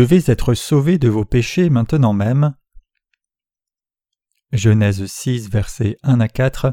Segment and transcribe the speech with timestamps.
[0.00, 2.54] Devez être sauvés de vos péchés maintenant même.
[4.50, 6.72] Genèse 6, versets 1 à 4.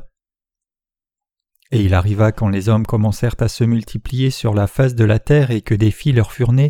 [1.72, 5.20] Et il arriva quand les hommes commencèrent à se multiplier sur la face de la
[5.20, 6.70] terre et que des filles leur furent nées,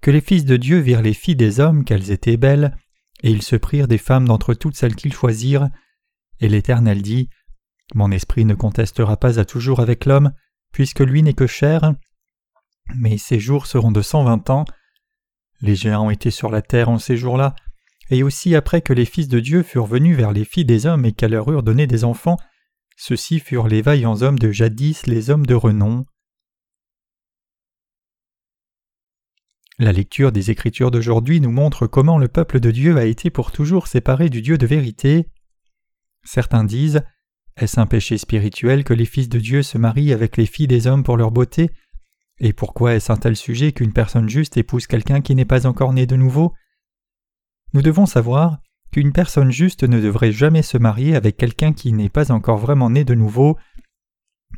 [0.00, 2.74] que les fils de Dieu virent les filles des hommes qu'elles étaient belles,
[3.22, 5.68] et ils se prirent des femmes d'entre toutes celles qu'ils choisirent.
[6.40, 7.28] Et l'Éternel dit
[7.94, 10.32] Mon esprit ne contestera pas à toujours avec l'homme,
[10.72, 11.92] puisque lui n'est que chair,
[12.96, 14.64] mais ses jours seront de cent vingt ans.
[15.62, 17.54] Les géants étaient sur la terre en ces jours-là,
[18.10, 21.04] et aussi après que les fils de Dieu furent venus vers les filles des hommes
[21.04, 22.36] et qu'elles leur eurent donné des enfants,
[22.96, 26.04] ceux-ci furent les vaillants hommes de jadis, les hommes de renom.
[29.78, 33.52] La lecture des Écritures d'aujourd'hui nous montre comment le peuple de Dieu a été pour
[33.52, 35.30] toujours séparé du Dieu de vérité.
[36.24, 37.02] Certains disent
[37.56, 40.86] Est-ce un péché spirituel que les fils de Dieu se marient avec les filles des
[40.86, 41.70] hommes pour leur beauté?
[42.44, 45.92] Et pourquoi est-ce un tel sujet qu'une personne juste épouse quelqu'un qui n'est pas encore
[45.92, 46.52] né de nouveau?
[47.72, 48.58] Nous devons savoir
[48.90, 52.90] qu'une personne juste ne devrait jamais se marier avec quelqu'un qui n'est pas encore vraiment
[52.90, 53.56] né de nouveau,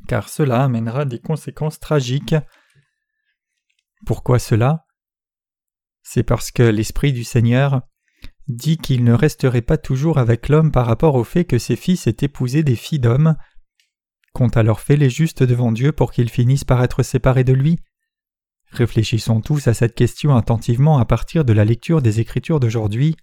[0.09, 2.35] car cela amènera des conséquences tragiques.
[4.07, 4.87] Pourquoi cela?
[6.03, 7.83] C'est parce que l'Esprit du Seigneur
[8.49, 12.07] dit qu'il ne resterait pas toujours avec l'homme par rapport au fait que ses fils
[12.07, 13.37] aient épousé des filles d'hommes.
[14.35, 17.79] Qu'ont alors fait les justes devant Dieu pour qu'ils finissent par être séparés de lui?
[18.73, 23.17] Réfléchissons tous à cette question attentivement à partir de la lecture des Écritures d'aujourd'hui.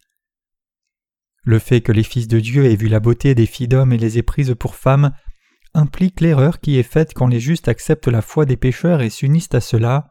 [1.43, 3.97] Le fait que les fils de Dieu aient vu la beauté des filles d'hommes et
[3.97, 5.11] les aient prises pour femmes
[5.73, 9.53] implique l'erreur qui est faite quand les justes acceptent la foi des pécheurs et s'unissent
[9.53, 10.07] à cela.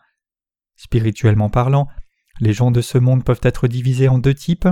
[0.76, 1.88] Spirituellement parlant,
[2.40, 4.68] les gens de ce monde peuvent être divisés en deux types.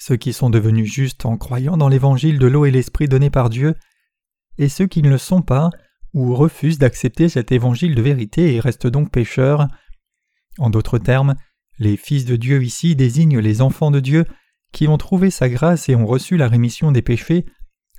[0.00, 3.50] Ceux qui sont devenus justes en croyant dans l'évangile de l'eau et l'esprit donné par
[3.50, 3.76] Dieu,
[4.58, 5.70] et ceux qui ne le sont pas
[6.14, 9.68] ou refusent d'accepter cet évangile de vérité et restent donc pécheurs.
[10.58, 11.34] En d'autres termes,
[11.78, 14.24] les fils de Dieu ici désignent les enfants de Dieu
[14.72, 17.44] qui ont trouvé sa grâce et ont reçu la rémission des péchés,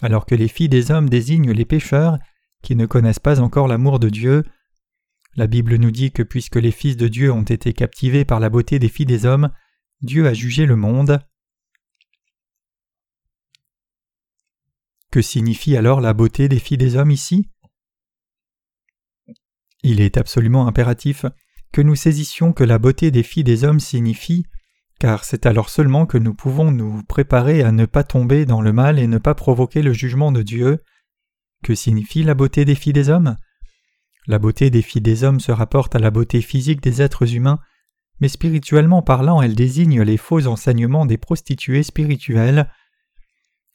[0.02, 2.18] alors que les filles des hommes désignent les pécheurs
[2.62, 4.44] qui ne connaissent pas encore l'amour de Dieu.
[5.36, 8.50] La Bible nous dit que puisque les fils de Dieu ont été captivés par la
[8.50, 9.50] beauté des filles des hommes,
[10.02, 11.20] Dieu a jugé le monde.
[15.14, 17.48] Que signifie alors la beauté des filles des hommes ici?
[19.84, 21.28] Il est absolument impératif
[21.72, 24.44] que nous saisissions que la beauté des filles des hommes signifie,
[25.00, 28.74] car c'est alors seulement que nous pouvons nous préparer à ne pas tomber dans le
[28.74, 30.80] mal et ne pas provoquer le jugement de Dieu.
[31.64, 33.38] Que signifie la beauté des filles des hommes?
[34.26, 37.60] La beauté des filles des hommes se rapporte à la beauté physique des êtres humains,
[38.20, 42.68] mais spirituellement parlant, elle désigne les faux enseignements des prostituées spirituelles.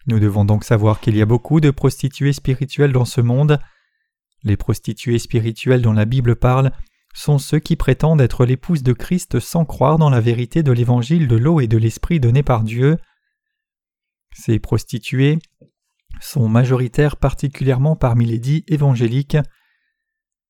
[0.09, 3.59] Nous devons donc savoir qu'il y a beaucoup de prostituées spirituelles dans ce monde.
[4.43, 6.73] Les prostituées spirituelles dont la Bible parle
[7.13, 11.29] sont ceux qui prétendent être l'épouse de Christ sans croire dans la vérité de l'évangile
[11.29, 12.97] de l'eau et de l'esprit donné par Dieu.
[14.33, 15.41] Ces prostituées
[16.23, 19.37] sont majoritaires particulièrement parmi les dits évangéliques.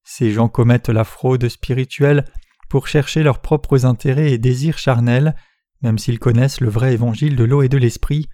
[0.04, 2.26] Ces gens commettent la fraude spirituelle
[2.68, 5.34] pour chercher leurs propres intérêts et désirs charnels,
[5.82, 8.28] même s'ils connaissent le vrai évangile de l'eau et de l'esprit.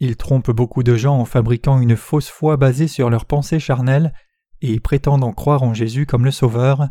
[0.00, 4.12] Ils trompent beaucoup de gens en fabriquant une fausse foi basée sur leurs pensées charnelles
[4.60, 6.88] et prétendant croire en Jésus comme le Sauveur.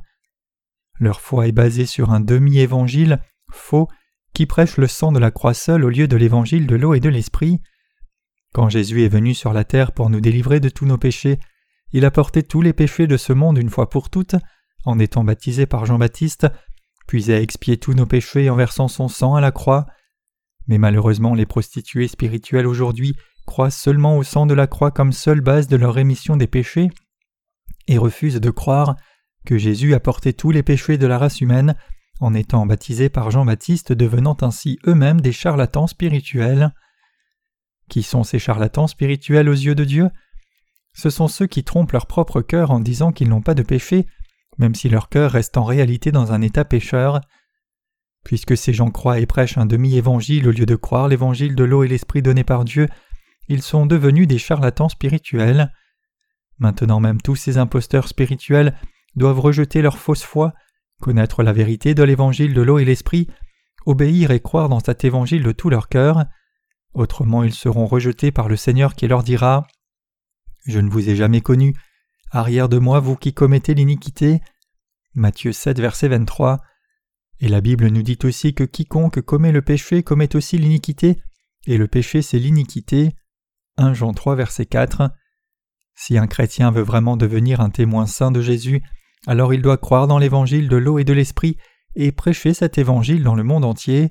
[0.99, 3.19] Leur foi est basée sur un demi-évangile
[3.51, 3.87] faux
[4.33, 6.99] qui prêche le sang de la croix seule au lieu de l'évangile de l'eau et
[6.99, 7.61] de l'esprit.
[8.53, 11.39] Quand Jésus est venu sur la terre pour nous délivrer de tous nos péchés,
[11.91, 14.35] il a porté tous les péchés de ce monde une fois pour toutes,
[14.85, 16.47] en étant baptisé par Jean-Baptiste,
[17.07, 19.85] puis a expié tous nos péchés en versant son sang à la croix.
[20.67, 23.15] Mais malheureusement, les prostituées spirituelles aujourd'hui
[23.45, 26.89] croient seulement au sang de la croix comme seule base de leur rémission des péchés
[27.87, 28.95] et refusent de croire
[29.45, 31.75] que Jésus a porté tous les péchés de la race humaine
[32.19, 36.71] en étant baptisé par Jean-Baptiste, devenant ainsi eux-mêmes des charlatans spirituels.
[37.89, 40.09] Qui sont ces charlatans spirituels aux yeux de Dieu?
[40.93, 44.07] Ce sont ceux qui trompent leur propre cœur en disant qu'ils n'ont pas de péché,
[44.57, 47.19] même si leur cœur reste en réalité dans un état pécheur.
[48.23, 51.83] Puisque ces gens croient et prêchent un demi-évangile au lieu de croire l'évangile de l'eau
[51.83, 52.87] et l'esprit donné par Dieu,
[53.49, 55.71] ils sont devenus des charlatans spirituels.
[56.57, 58.77] Maintenant même tous ces imposteurs spirituels
[59.15, 60.53] doivent rejeter leur fausse foi,
[61.01, 63.27] connaître la vérité de l'évangile de l'eau et l'esprit,
[63.85, 66.25] obéir et croire dans cet évangile de tout leur cœur.
[66.93, 69.67] Autrement ils seront rejetés par le Seigneur qui leur dira
[70.65, 71.75] Je ne vous ai jamais connu,
[72.31, 74.41] arrière de moi vous qui commettez l'iniquité.
[75.13, 76.61] Matthieu 7, verset 23.
[77.39, 81.17] Et la Bible nous dit aussi que quiconque commet le péché commet aussi l'iniquité,
[81.67, 83.15] et le péché c'est l'iniquité.
[83.77, 85.11] 1 Jean 3 verset 4.
[85.95, 88.81] Si un chrétien veut vraiment devenir un témoin saint de Jésus,
[89.27, 91.57] alors il doit croire dans l'évangile de l'eau et de l'esprit
[91.95, 94.09] et prêcher cet évangile dans le monde entier.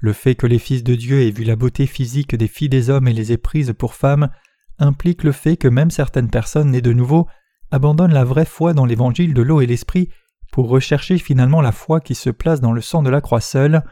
[0.00, 2.90] Le fait que les fils de Dieu aient vu la beauté physique des filles des
[2.90, 4.30] hommes et les aient prises pour femmes
[4.78, 7.26] implique le fait que même certaines personnes nées de nouveau
[7.70, 10.10] abandonnent la vraie foi dans l'évangile de l'eau et l'esprit
[10.56, 13.82] pour rechercher finalement la foi qui se place dans le sang de la croix seule.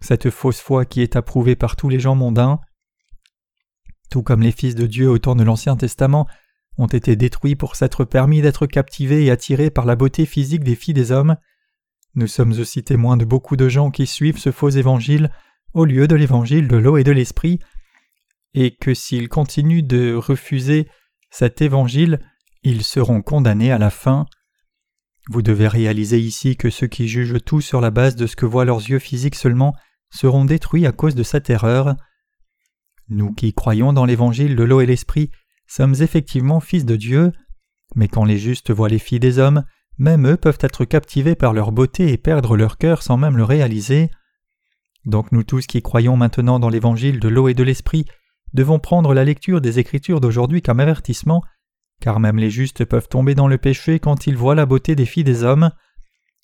[0.00, 2.60] Cette fausse foi qui est approuvée par tous les gens mondains.
[4.10, 6.26] Tout comme les fils de Dieu au temps de l'Ancien Testament
[6.78, 10.76] ont été détruits pour s'être permis d'être captivés et attirés par la beauté physique des
[10.76, 11.36] filles des hommes,
[12.14, 15.30] nous sommes aussi témoins de beaucoup de gens qui suivent ce faux évangile
[15.74, 17.58] au lieu de l'évangile de l'eau et de l'esprit,
[18.54, 20.88] et que s'ils continuent de refuser
[21.28, 22.18] cet évangile,
[22.62, 24.24] ils seront condamnés à la fin.
[25.28, 28.46] Vous devez réaliser ici que ceux qui jugent tout sur la base de ce que
[28.46, 29.74] voient leurs yeux physiques seulement
[30.10, 31.96] seront détruits à cause de cette erreur.
[33.08, 35.30] Nous qui croyons dans l'évangile de l'eau et l'esprit
[35.66, 37.32] sommes effectivement fils de Dieu,
[37.96, 39.64] mais quand les justes voient les filles des hommes,
[39.98, 43.44] même eux peuvent être captivés par leur beauté et perdre leur cœur sans même le
[43.44, 44.10] réaliser.
[45.04, 48.06] Donc nous tous qui croyons maintenant dans l'évangile de l'eau et de l'esprit
[48.52, 51.42] devons prendre la lecture des Écritures d'aujourd'hui comme avertissement,
[52.00, 55.06] car même les justes peuvent tomber dans le péché quand ils voient la beauté des
[55.06, 55.70] filles des hommes.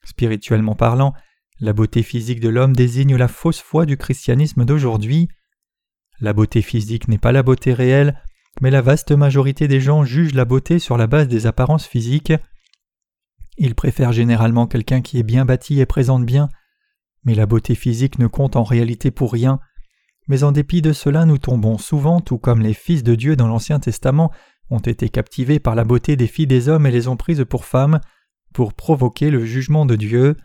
[0.04, 1.14] Spirituellement parlant,
[1.60, 5.28] la beauté physique de l'homme désigne la fausse foi du christianisme d'aujourd'hui.
[6.20, 8.20] La beauté physique n'est pas la beauté réelle,
[8.60, 12.32] mais la vaste majorité des gens jugent la beauté sur la base des apparences physiques.
[13.58, 16.48] Ils préfèrent généralement quelqu'un qui est bien bâti et présente bien,
[17.24, 19.60] mais la beauté physique ne compte en réalité pour rien.
[20.28, 23.48] Mais en dépit de cela, nous tombons souvent, tout comme les fils de Dieu dans
[23.48, 24.32] l'Ancien Testament
[24.72, 27.64] ont été captivés par la beauté des filles des hommes et les ont prises pour
[27.64, 28.00] femmes,
[28.54, 30.36] pour provoquer le jugement de Dieu.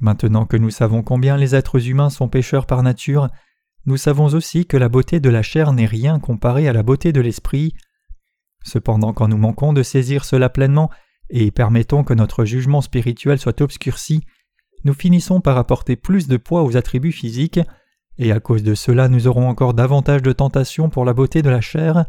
[0.00, 3.28] Maintenant que nous savons combien les êtres humains sont pécheurs par nature,
[3.86, 7.12] nous savons aussi que la beauté de la chair n'est rien comparée à la beauté
[7.12, 7.74] de l'esprit.
[8.62, 10.90] Cependant, quand nous manquons de saisir cela pleinement,
[11.30, 14.22] et permettons que notre jugement spirituel soit obscurci,
[14.84, 17.60] nous finissons par apporter plus de poids aux attributs physiques,
[18.18, 21.50] et à cause de cela nous aurons encore davantage de tentations pour la beauté de
[21.50, 22.04] la chair.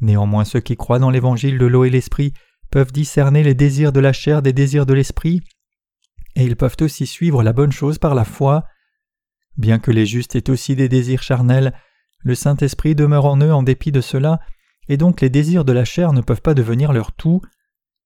[0.00, 2.32] Néanmoins ceux qui croient dans l'évangile de l'eau et l'esprit
[2.70, 5.40] peuvent discerner les désirs de la chair des désirs de l'esprit,
[6.36, 8.64] et ils peuvent aussi suivre la bonne chose par la foi.
[9.56, 11.72] Bien que les justes aient aussi des désirs charnels,
[12.20, 14.40] le Saint-Esprit demeure en eux en dépit de cela,
[14.88, 17.40] et donc les désirs de la chair ne peuvent pas devenir leur tout.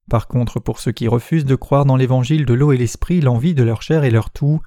[0.09, 3.55] Par contre, pour ceux qui refusent de croire dans l'évangile de l'eau et l'esprit, l'envie
[3.55, 4.61] de leur chair est leur tout.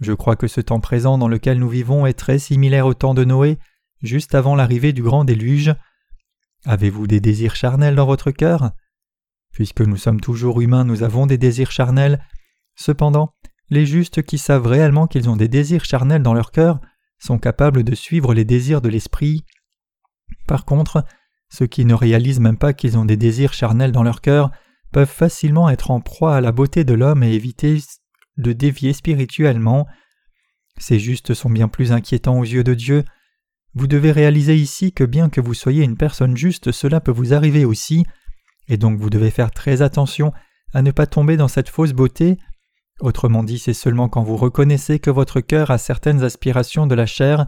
[0.00, 3.14] Je crois que ce temps présent dans lequel nous vivons est très similaire au temps
[3.14, 3.58] de Noé,
[4.02, 5.74] juste avant l'arrivée du grand déluge.
[6.64, 8.72] Avez-vous des désirs charnels dans votre cœur?
[9.52, 12.24] Puisque nous sommes toujours humains, nous avons des désirs charnels.
[12.76, 13.34] Cependant,
[13.68, 16.80] les justes qui savent réellement qu'ils ont des désirs charnels dans leur cœur
[17.18, 19.44] sont capables de suivre les désirs de l'esprit.
[20.46, 21.04] Par contre,
[21.50, 24.50] ceux qui ne réalisent même pas qu'ils ont des désirs charnels dans leur cœur
[24.92, 27.78] peuvent facilement être en proie à la beauté de l'homme et éviter
[28.36, 29.86] de dévier spirituellement.
[30.78, 33.04] Ces justes sont bien plus inquiétants aux yeux de Dieu.
[33.74, 37.32] Vous devez réaliser ici que bien que vous soyez une personne juste, cela peut vous
[37.32, 38.04] arriver aussi,
[38.68, 40.32] et donc vous devez faire très attention
[40.74, 42.38] à ne pas tomber dans cette fausse beauté.
[43.00, 47.06] Autrement dit, c'est seulement quand vous reconnaissez que votre cœur a certaines aspirations de la
[47.06, 47.46] chair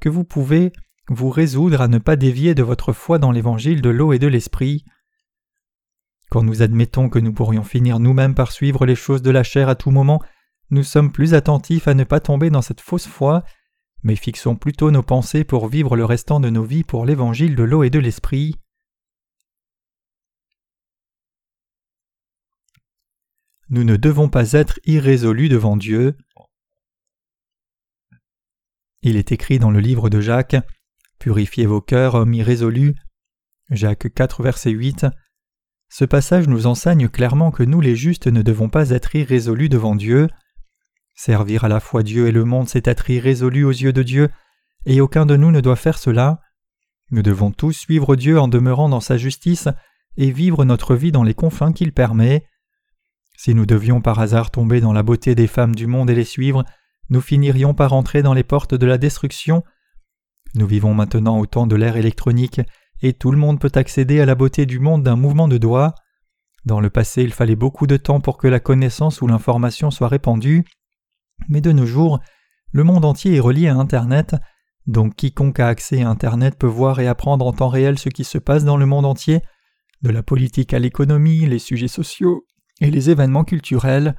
[0.00, 0.72] que vous pouvez
[1.08, 4.26] vous résoudre à ne pas dévier de votre foi dans l'évangile de l'eau et de
[4.26, 4.84] l'esprit.
[6.30, 9.68] Quand nous admettons que nous pourrions finir nous-mêmes par suivre les choses de la chair
[9.68, 10.22] à tout moment,
[10.70, 13.42] nous sommes plus attentifs à ne pas tomber dans cette fausse foi,
[14.02, 17.62] mais fixons plutôt nos pensées pour vivre le restant de nos vies pour l'évangile de
[17.62, 18.56] l'eau et de l'esprit.
[23.68, 26.16] Nous ne devons pas être irrésolus devant Dieu.
[29.02, 30.56] Il est écrit dans le livre de Jacques
[31.20, 32.94] Purifiez vos cœurs, hommes irrésolus.
[33.68, 35.06] Jacques 4, verset 8.
[35.90, 39.94] Ce passage nous enseigne clairement que nous les justes ne devons pas être irrésolus devant
[39.94, 40.28] Dieu.
[41.22, 44.30] Servir à la fois Dieu et le monde, c'est être irrésolu aux yeux de Dieu,
[44.86, 46.40] et aucun de nous ne doit faire cela.
[47.10, 49.68] Nous devons tous suivre Dieu en demeurant dans sa justice
[50.16, 52.46] et vivre notre vie dans les confins qu'il permet.
[53.36, 56.24] Si nous devions par hasard tomber dans la beauté des femmes du monde et les
[56.24, 56.64] suivre,
[57.10, 59.62] nous finirions par entrer dans les portes de la destruction,
[60.54, 62.62] nous vivons maintenant au temps de l'ère électronique
[63.02, 65.94] et tout le monde peut accéder à la beauté du monde d'un mouvement de doigt.
[66.64, 70.08] Dans le passé, il fallait beaucoup de temps pour que la connaissance ou l'information soit
[70.08, 70.64] répandue,
[71.48, 72.20] mais de nos jours,
[72.72, 74.36] le monde entier est relié à Internet,
[74.86, 78.24] donc quiconque a accès à Internet peut voir et apprendre en temps réel ce qui
[78.24, 79.40] se passe dans le monde entier,
[80.02, 82.44] de la politique à l'économie, les sujets sociaux
[82.80, 84.16] et les événements culturels.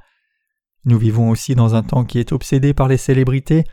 [0.86, 3.63] Nous vivons aussi dans un temps qui est obsédé par les célébrités,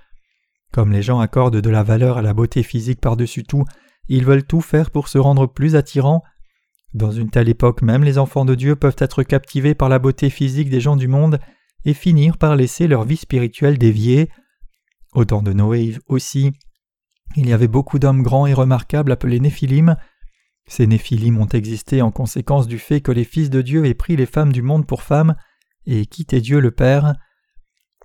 [0.72, 3.64] comme les gens accordent de la valeur à la beauté physique par-dessus tout,
[4.08, 6.22] ils veulent tout faire pour se rendre plus attirants.
[6.94, 10.30] Dans une telle époque même les enfants de Dieu peuvent être captivés par la beauté
[10.30, 11.38] physique des gens du monde
[11.84, 14.28] et finirent par laisser leur vie spirituelle déviée.
[15.12, 16.52] Au temps de Noé aussi,
[17.36, 19.96] il y avait beaucoup d'hommes grands et remarquables appelés Néphilim.
[20.66, 24.16] Ces Néphilim ont existé en conséquence du fait que les fils de Dieu aient pris
[24.16, 25.34] les femmes du monde pour femmes
[25.86, 27.14] et quitté Dieu le Père.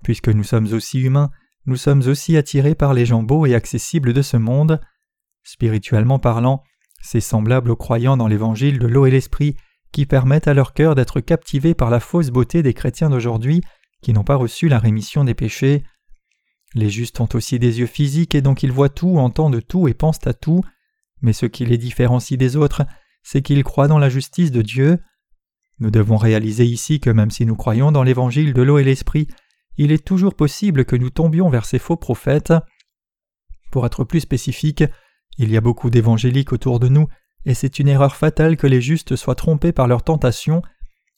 [0.02, 1.30] Puisque nous sommes aussi humains,
[1.66, 4.80] nous sommes aussi attirés par les gens beaux et accessibles de ce monde.
[5.42, 6.62] Spirituellement parlant,
[7.02, 9.56] c'est semblable aux croyants dans l'évangile de l'eau et l'esprit
[9.94, 13.62] qui permettent à leur cœur d'être captivés par la fausse beauté des chrétiens d'aujourd'hui
[14.02, 15.84] qui n'ont pas reçu la rémission des péchés.
[16.74, 19.94] Les justes ont aussi des yeux physiques et donc ils voient tout, entendent tout et
[19.94, 20.62] pensent à tout,
[21.22, 22.82] mais ce qui les différencie des autres,
[23.22, 24.98] c'est qu'ils croient dans la justice de Dieu.
[25.78, 29.28] Nous devons réaliser ici que même si nous croyons dans l'évangile de l'eau et l'esprit,
[29.76, 32.52] il est toujours possible que nous tombions vers ces faux prophètes.
[33.70, 34.82] Pour être plus spécifique,
[35.38, 37.06] il y a beaucoup d'évangéliques autour de nous,
[37.46, 40.62] et c'est une erreur fatale que les justes soient trompés par leur tentation.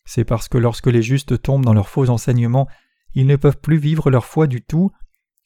[0.04, 2.68] C'est parce que lorsque les justes tombent dans leurs faux enseignements,
[3.14, 4.90] ils ne peuvent plus vivre leur foi du tout.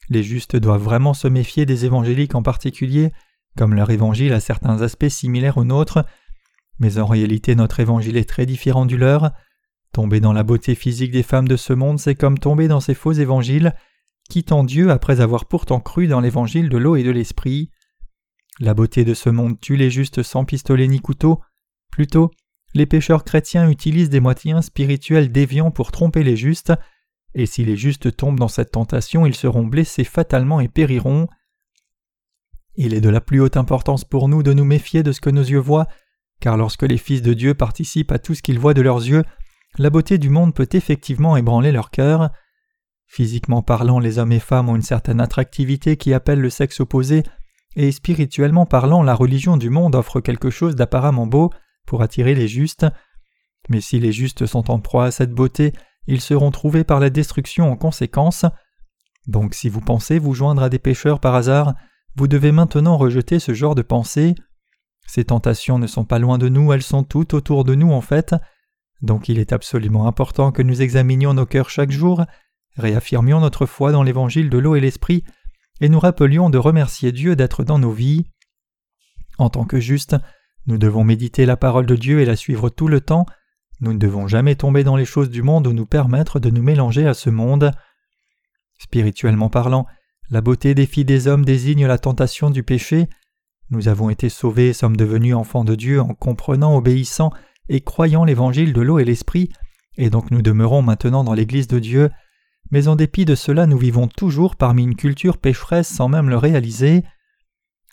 [0.09, 3.11] Les justes doivent vraiment se méfier des évangéliques en particulier,
[3.57, 6.03] comme leur évangile a certains aspects similaires aux nôtres,
[6.79, 9.31] mais en réalité notre évangile est très différent du leur.
[9.93, 12.93] Tomber dans la beauté physique des femmes de ce monde, c'est comme tomber dans ces
[12.93, 13.73] faux évangiles,
[14.29, 17.71] quittant Dieu après avoir pourtant cru dans l'évangile de l'eau et de l'esprit.
[18.59, 21.41] La beauté de ce monde tue les justes sans pistolet ni couteau.
[21.91, 22.31] Plutôt,
[22.73, 26.73] les pécheurs chrétiens utilisent des moyens spirituels déviants pour tromper les justes,
[27.33, 31.27] et si les justes tombent dans cette tentation, ils seront blessés fatalement et périront.
[32.75, 35.29] Il est de la plus haute importance pour nous de nous méfier de ce que
[35.29, 35.87] nos yeux voient,
[36.39, 39.23] car lorsque les fils de Dieu participent à tout ce qu'ils voient de leurs yeux,
[39.77, 42.31] la beauté du monde peut effectivement ébranler leur cœur.
[43.05, 47.23] Physiquement parlant, les hommes et femmes ont une certaine attractivité qui appelle le sexe opposé,
[47.75, 51.51] et spirituellement parlant, la religion du monde offre quelque chose d'apparemment beau
[51.85, 52.85] pour attirer les justes.
[53.69, 55.73] Mais si les justes sont en proie à cette beauté,
[56.07, 58.45] ils seront trouvés par la destruction en conséquence.
[59.27, 61.73] Donc si vous pensez vous joindre à des pécheurs par hasard,
[62.15, 64.35] vous devez maintenant rejeter ce genre de pensée.
[65.07, 68.01] Ces tentations ne sont pas loin de nous, elles sont toutes autour de nous en
[68.01, 68.35] fait,
[69.01, 72.23] donc il est absolument important que nous examinions nos cœurs chaque jour,
[72.77, 75.23] réaffirmions notre foi dans l'évangile de l'eau et l'esprit,
[75.81, 78.25] et nous rappelions de remercier Dieu d'être dans nos vies.
[79.37, 80.15] En tant que justes,
[80.67, 83.25] nous devons méditer la parole de Dieu et la suivre tout le temps,
[83.81, 86.61] nous ne devons jamais tomber dans les choses du monde ou nous permettre de nous
[86.61, 87.71] mélanger à ce monde.
[88.79, 89.87] Spirituellement parlant,
[90.29, 93.09] la beauté des filles des hommes désigne la tentation du péché.
[93.71, 97.31] Nous avons été sauvés et sommes devenus enfants de Dieu en comprenant, obéissant
[97.69, 99.49] et croyant l'évangile de l'eau et l'esprit,
[99.97, 102.11] et donc nous demeurons maintenant dans l'Église de Dieu,
[102.71, 106.37] mais en dépit de cela nous vivons toujours parmi une culture pécheresse sans même le
[106.37, 107.03] réaliser.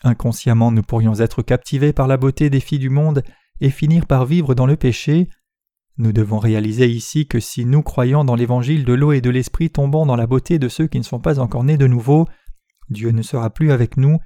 [0.03, 3.23] Inconsciemment nous pourrions être captivés par la beauté des filles du monde
[3.61, 5.29] et finir par vivre dans le péché.
[5.97, 9.69] Nous devons réaliser ici que si nous croyons dans l'évangile de l'eau et de l'esprit
[9.69, 12.25] tombons dans la beauté de ceux qui ne sont pas encore nés de nouveau,
[12.89, 14.17] Dieu ne sera plus avec nous.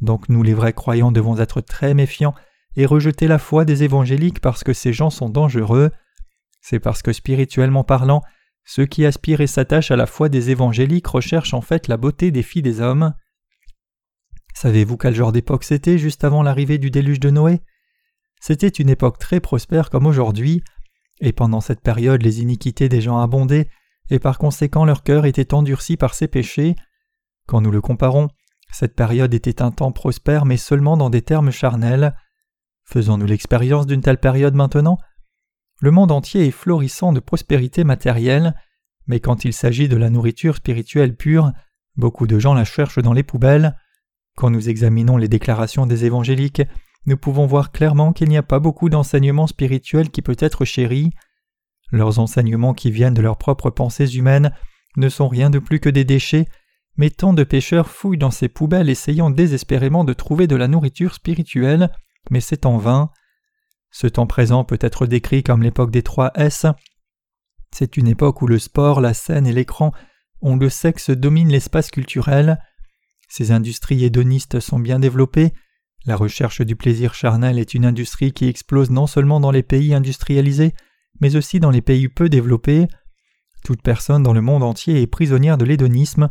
[0.00, 2.34] Donc nous les vrais croyants devons être très méfiants
[2.74, 5.90] et rejeter la foi des évangéliques parce que ces gens sont dangereux.
[6.60, 8.22] C'est parce que spirituellement parlant,
[8.66, 12.32] ceux qui aspirent et s'attachent à la foi des évangéliques recherchent en fait la beauté
[12.32, 13.14] des filles des hommes.
[14.54, 17.60] Savez-vous quel genre d'époque c'était juste avant l'arrivée du déluge de Noé?
[18.40, 20.62] C'était une époque très prospère comme aujourd'hui,
[21.20, 23.68] et pendant cette période les iniquités des gens abondaient,
[24.10, 26.74] et par conséquent leur cœur était endurci par ses péchés.
[27.46, 28.28] Quand nous le comparons,
[28.72, 32.16] cette période était un temps prospère mais seulement dans des termes charnels.
[32.84, 34.98] Faisons-nous l'expérience d'une telle période maintenant?
[35.80, 38.54] Le monde entier est florissant de prospérité matérielle,
[39.06, 41.52] mais quand il s'agit de la nourriture spirituelle pure,
[41.96, 43.76] beaucoup de gens la cherchent dans les poubelles.
[44.36, 46.62] Quand nous examinons les déclarations des évangéliques,
[47.06, 51.10] nous pouvons voir clairement qu'il n'y a pas beaucoup d'enseignements spirituels qui peut être chéri.
[51.92, 54.52] Leurs enseignements qui viennent de leurs propres pensées humaines
[54.96, 56.46] ne sont rien de plus que des déchets,
[56.96, 61.14] mais tant de pécheurs fouillent dans ces poubelles essayant désespérément de trouver de la nourriture
[61.14, 61.90] spirituelle
[62.30, 63.10] mais c'est en vain.
[63.98, 66.66] Ce temps présent peut être décrit comme l'époque des trois S.
[67.74, 69.90] C'est une époque où le sport, la scène et l'écran
[70.42, 72.58] ont le sexe domine l'espace culturel.
[73.30, 75.54] Ces industries hédonistes sont bien développées.
[76.04, 79.94] La recherche du plaisir charnel est une industrie qui explose non seulement dans les pays
[79.94, 80.74] industrialisés,
[81.22, 82.88] mais aussi dans les pays peu développés.
[83.64, 86.28] Toute personne dans le monde entier est prisonnière de l'hédonisme.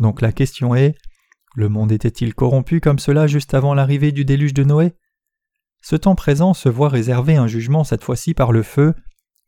[0.00, 0.96] Donc la question est
[1.54, 4.96] le monde était-il corrompu comme cela juste avant l'arrivée du déluge de Noé?
[5.88, 8.92] Ce temps présent se voit réserver un jugement cette fois-ci par le feu.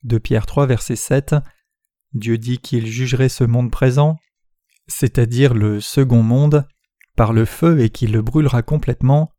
[0.05, 1.35] De Pierre 3 verset 7.
[2.13, 4.21] Dieu dit qu'il jugerait ce monde présent,
[4.87, 6.65] c'est-à-dire le second monde,
[7.17, 9.33] par le feu et qu'il le brûlera complètement.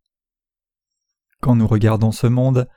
[1.39, 2.67] Quand nous regardons ce monde,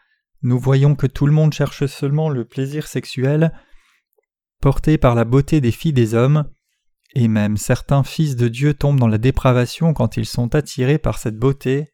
[0.42, 3.52] nous voyons que tout le monde cherche seulement le plaisir sexuel.
[4.60, 6.48] portés par la beauté des filles des hommes,
[7.16, 11.18] et même certains fils de Dieu tombent dans la dépravation quand ils sont attirés par
[11.18, 11.91] cette beauté.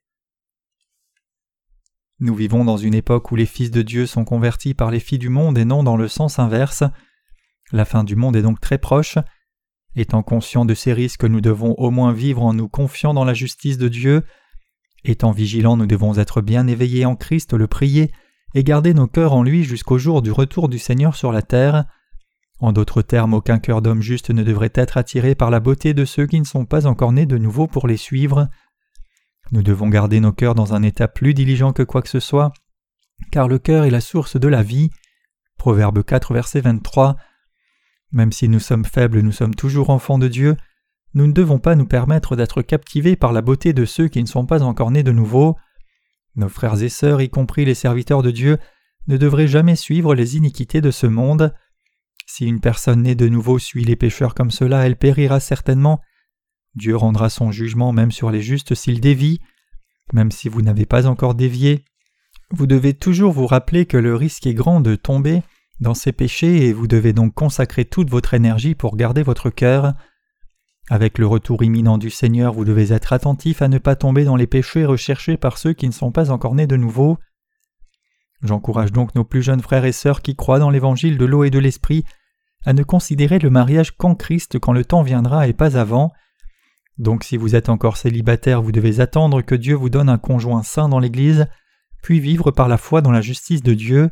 [2.20, 5.20] Nous vivons dans une époque où les fils de Dieu sont convertis par les filles
[5.20, 6.82] du monde et non dans le sens inverse.
[7.70, 9.18] La fin du monde est donc très proche.
[9.94, 13.34] Étant conscients de ces risques, nous devons au moins vivre en nous confiant dans la
[13.34, 14.24] justice de Dieu.
[15.04, 18.10] Étant vigilants, nous devons être bien éveillés en Christ, le prier,
[18.54, 21.84] et garder nos cœurs en lui jusqu'au jour du retour du Seigneur sur la terre.
[22.58, 26.04] En d'autres termes, aucun cœur d'homme juste ne devrait être attiré par la beauté de
[26.04, 28.48] ceux qui ne sont pas encore nés de nouveau pour les suivre.
[29.50, 32.52] Nous devons garder nos cœurs dans un état plus diligent que quoi que ce soit,
[33.30, 34.90] car le cœur est la source de la vie.
[35.56, 37.16] Proverbe 4, verset 23.
[38.12, 40.56] Même si nous sommes faibles, nous sommes toujours enfants de Dieu.
[41.14, 44.28] Nous ne devons pas nous permettre d'être captivés par la beauté de ceux qui ne
[44.28, 45.56] sont pas encore nés de nouveau.
[46.36, 48.58] Nos frères et sœurs, y compris les serviteurs de Dieu,
[49.08, 51.54] ne devraient jamais suivre les iniquités de ce monde.
[52.26, 56.00] Si une personne née de nouveau suit les pécheurs comme cela, elle périra certainement.
[56.74, 59.40] Dieu rendra son jugement même sur les justes s'ils dévient.
[60.12, 61.84] Même si vous n'avez pas encore dévié,
[62.50, 65.42] vous devez toujours vous rappeler que le risque est grand de tomber
[65.80, 69.94] dans ces péchés et vous devez donc consacrer toute votre énergie pour garder votre cœur.
[70.90, 74.36] Avec le retour imminent du Seigneur, vous devez être attentif à ne pas tomber dans
[74.36, 77.18] les péchés recherchés par ceux qui ne sont pas encore nés de nouveau.
[78.42, 81.50] J'encourage donc nos plus jeunes frères et sœurs qui croient dans l'évangile de l'eau et
[81.50, 82.04] de l'esprit
[82.64, 86.12] à ne considérer le mariage qu'en Christ quand le temps viendra et pas avant.
[86.98, 90.62] Donc si vous êtes encore célibataire, vous devez attendre que Dieu vous donne un conjoint
[90.62, 91.46] saint dans l'Église,
[92.02, 94.10] puis vivre par la foi dans la justice de Dieu.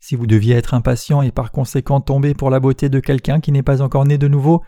[0.00, 3.50] Si vous deviez être impatient et par conséquent tomber pour la beauté de quelqu'un qui
[3.50, 4.62] n'est pas encore né de nouveau,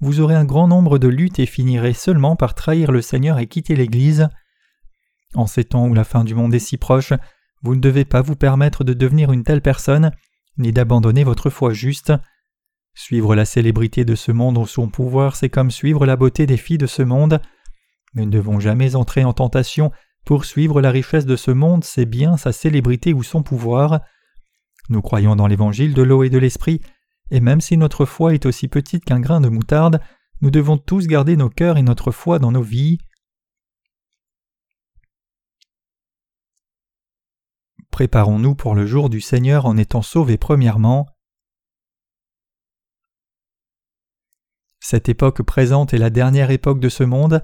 [0.00, 3.46] vous aurez un grand nombre de luttes et finirez seulement par trahir le Seigneur et
[3.46, 4.28] quitter l'Église.
[5.34, 7.12] En ces temps où la fin du monde est si proche,
[7.62, 10.12] vous ne devez pas vous permettre de devenir une telle personne,
[10.58, 12.12] ni d'abandonner votre foi juste.
[12.98, 16.56] Suivre la célébrité de ce monde ou son pouvoir, c'est comme suivre la beauté des
[16.56, 17.40] filles de ce monde.
[18.14, 19.92] Nous ne devons jamais entrer en tentation
[20.24, 24.00] pour suivre la richesse de ce monde, c'est bien sa célébrité ou son pouvoir.
[24.88, 26.80] Nous croyons dans l'évangile de l'eau et de l'esprit,
[27.30, 30.00] et même si notre foi est aussi petite qu'un grain de moutarde,
[30.40, 32.98] nous devons tous garder nos cœurs et notre foi dans nos vies.
[37.92, 41.06] Préparons-nous pour le jour du Seigneur en étant sauvés premièrement.
[44.80, 47.42] Cette époque présente est la dernière époque de ce monde.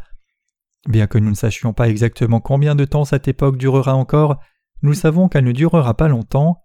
[0.88, 4.38] Bien que nous ne sachions pas exactement combien de temps cette époque durera encore,
[4.83, 6.62] nous savons qu'elle ne durera pas longtemps.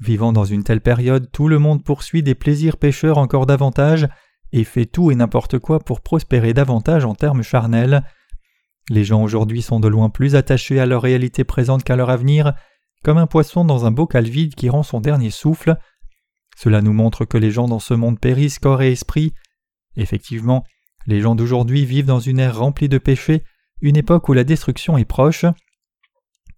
[0.00, 4.08] Vivant dans une telle période, tout le monde poursuit des plaisirs pécheurs encore davantage
[4.52, 8.02] et fait tout et n'importe quoi pour prospérer davantage en termes charnels.
[8.90, 12.54] Les gens aujourd'hui sont de loin plus attachés à leur réalité présente qu'à leur avenir,
[13.02, 15.76] comme un poisson dans un bocal vide qui rend son dernier souffle.
[16.56, 19.32] Cela nous montre que les gens dans ce monde périssent corps et esprit.
[19.96, 20.64] Effectivement,
[21.06, 23.44] les gens d'aujourd'hui vivent dans une ère remplie de péchés,
[23.80, 25.44] une époque où la destruction est proche.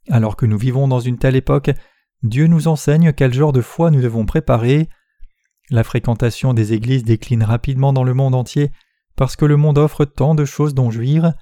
[0.09, 1.71] Alors que nous vivons dans une telle époque,
[2.23, 4.89] Dieu nous enseigne quel genre de foi nous devons préparer.
[5.71, 8.71] La fréquentation des églises décline rapidement dans le monde entier
[9.17, 11.33] parce que le monde offre tant de choses dont jouir.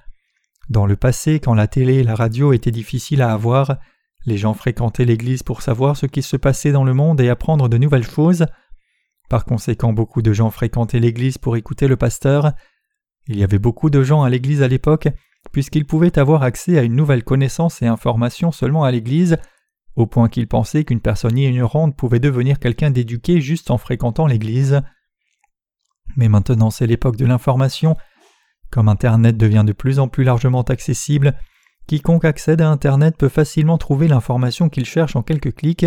[0.70, 3.76] Dans le passé, quand la télé et la radio étaient difficiles à avoir,
[4.24, 7.68] les gens fréquentaient l'église pour savoir ce qui se passait dans le monde et apprendre
[7.68, 8.46] de nouvelles choses.
[9.28, 12.52] Par conséquent, beaucoup de gens fréquentaient l'église pour écouter le pasteur.
[13.26, 15.08] Il y avait beaucoup de gens à l'église à l'époque,
[15.52, 19.38] puisqu'ils pouvaient avoir accès à une nouvelle connaissance et information seulement à l'église,
[19.96, 24.82] au point qu'ils pensaient qu'une personne ignorante pouvait devenir quelqu'un d'éduqué juste en fréquentant l'Église.
[26.16, 27.96] Mais maintenant c'est l'époque de l'information.
[28.70, 31.34] Comme Internet devient de plus en plus largement accessible,
[31.86, 35.86] quiconque accède à Internet peut facilement trouver l'information qu'il cherche en quelques clics.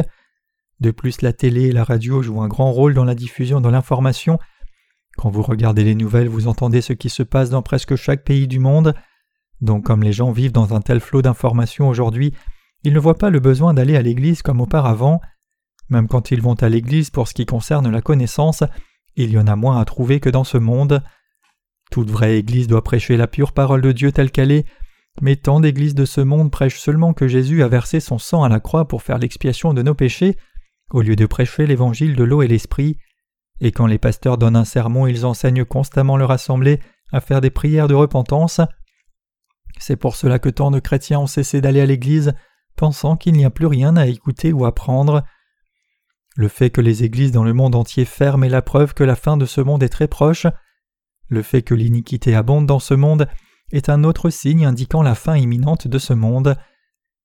[0.79, 3.69] De plus, la télé et la radio jouent un grand rôle dans la diffusion de
[3.69, 4.37] l'information.
[5.17, 8.47] Quand vous regardez les nouvelles, vous entendez ce qui se passe dans presque chaque pays
[8.47, 8.93] du monde.
[9.61, 12.33] Donc comme les gens vivent dans un tel flot d'informations aujourd'hui,
[12.83, 15.19] ils ne voient pas le besoin d'aller à l'église comme auparavant.
[15.89, 18.63] Même quand ils vont à l'église pour ce qui concerne la connaissance,
[19.15, 21.01] il y en a moins à trouver que dans ce monde.
[21.89, 24.65] Toute vraie église doit prêcher la pure parole de Dieu telle qu'elle est,
[25.21, 28.49] mais tant d'églises de ce monde prêchent seulement que Jésus a versé son sang à
[28.49, 30.37] la croix pour faire l'expiation de nos péchés,
[30.91, 32.97] au lieu de prêcher l'évangile de l'eau et l'esprit.
[33.59, 36.79] Et quand les pasteurs donnent un sermon, ils enseignent constamment leur assemblée
[37.11, 38.61] à faire des prières de repentance.
[39.79, 42.33] C'est pour cela que tant de chrétiens ont cessé d'aller à l'église
[42.75, 45.23] pensant qu'il n'y a plus rien à écouter ou apprendre.
[46.35, 49.15] Le fait que les églises dans le monde entier ferment est la preuve que la
[49.15, 50.45] fin de ce monde est très proche.
[51.29, 53.27] Le fait que l'iniquité abonde dans ce monde
[53.71, 56.55] est un autre signe indiquant la fin imminente de ce monde.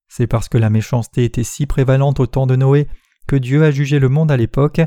[0.07, 2.87] C'est parce que la méchanceté était si prévalente au temps de Noé
[3.27, 4.81] que Dieu a jugé le monde à l'époque.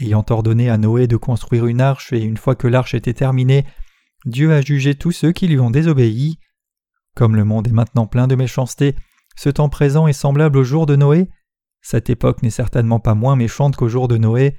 [0.00, 3.64] Ayant ordonné à Noé de construire une arche et une fois que l'arche était terminée,
[4.24, 6.38] Dieu a jugé tous ceux qui lui ont désobéi.
[7.14, 8.96] Comme le monde est maintenant plein de méchanceté,
[9.36, 11.28] ce temps présent est semblable au jour de Noé.
[11.82, 14.56] Cette époque n'est certainement pas moins méchante qu'au jour de Noé.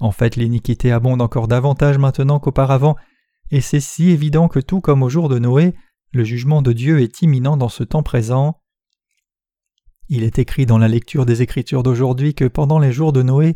[0.00, 2.96] En fait, l'iniquité abonde encore davantage maintenant qu'auparavant,
[3.50, 5.74] et c'est si évident que tout comme au jour de Noé,
[6.12, 8.59] le jugement de Dieu est imminent dans ce temps présent.
[10.12, 13.54] Il est écrit dans la lecture des Écritures d'aujourd'hui que pendant les jours de Noé,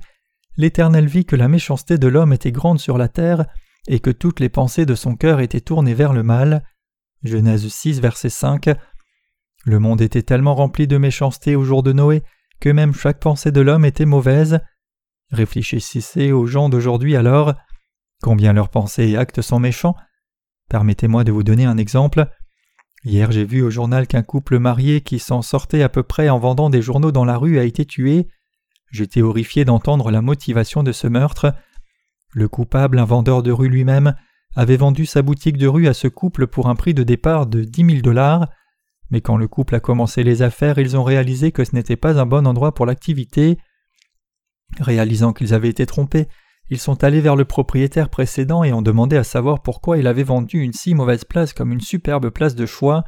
[0.56, 3.44] l'Éternel vit que la méchanceté de l'homme était grande sur la terre,
[3.88, 6.64] et que toutes les pensées de son cœur étaient tournées vers le mal.
[7.24, 8.70] Genèse 6, verset 5.
[9.64, 12.22] Le monde était tellement rempli de méchanceté au jour de Noé
[12.60, 14.60] que même chaque pensée de l'homme était mauvaise.
[15.32, 17.54] Réfléchissez aux gens d'aujourd'hui alors.
[18.22, 19.96] Combien leurs pensées et actes sont méchants
[20.70, 22.30] Permettez-moi de vous donner un exemple.
[23.04, 26.38] Hier j'ai vu au journal qu'un couple marié qui s'en sortait à peu près en
[26.38, 28.28] vendant des journaux dans la rue a été tué.
[28.90, 31.54] J'étais horrifié d'entendre la motivation de ce meurtre.
[32.32, 34.14] Le coupable, un vendeur de rue lui-même,
[34.56, 37.62] avait vendu sa boutique de rue à ce couple pour un prix de départ de
[37.62, 38.48] dix mille dollars,
[39.10, 42.18] mais quand le couple a commencé les affaires, ils ont réalisé que ce n'était pas
[42.18, 43.58] un bon endroit pour l'activité.
[44.80, 46.26] Réalisant qu'ils avaient été trompés,
[46.70, 50.22] ils sont allés vers le propriétaire précédent et ont demandé à savoir pourquoi il avait
[50.22, 53.04] vendu une si mauvaise place comme une superbe place de choix.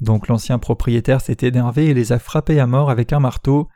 [0.00, 3.68] Donc l'ancien propriétaire s'est énervé et les a frappés à mort avec un marteau.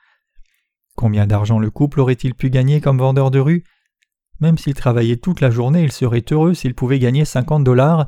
[0.97, 3.65] Combien d'argent le couple aurait-il pu gagner comme vendeur de rue?
[4.41, 8.07] Même s'il travaillait toute la journée, il serait heureux s'il pouvait gagner cinquante dollars,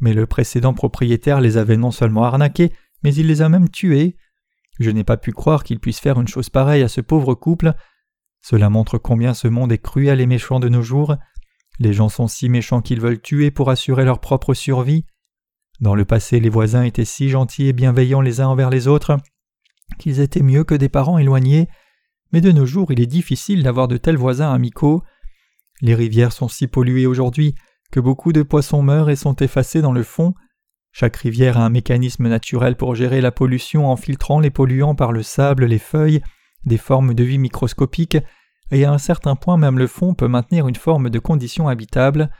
[0.00, 4.16] mais le précédent propriétaire les avait non seulement arnaqués, mais il les a même tués.
[4.80, 7.74] Je n'ai pas pu croire qu'il puisse faire une chose pareille à ce pauvre couple,
[8.44, 11.16] cela montre combien ce monde est cruel et méchant de nos jours.
[11.78, 15.06] Les gens sont si méchants qu'ils veulent tuer pour assurer leur propre survie.
[15.80, 19.16] Dans le passé, les voisins étaient si gentils et bienveillants les uns envers les autres
[19.98, 21.68] qu'ils étaient mieux que des parents éloignés,
[22.32, 25.02] mais de nos jours il est difficile d'avoir de tels voisins amicaux.
[25.80, 27.54] Les rivières sont si polluées aujourd'hui
[27.92, 30.34] que beaucoup de poissons meurent et sont effacés dans le fond.
[30.92, 35.12] Chaque rivière a un mécanisme naturel pour gérer la pollution en filtrant les polluants par
[35.12, 36.20] le sable, les feuilles
[36.66, 38.18] des formes de vie microscopiques,
[38.70, 42.30] et à un certain point même le fond peut maintenir une forme de condition habitable.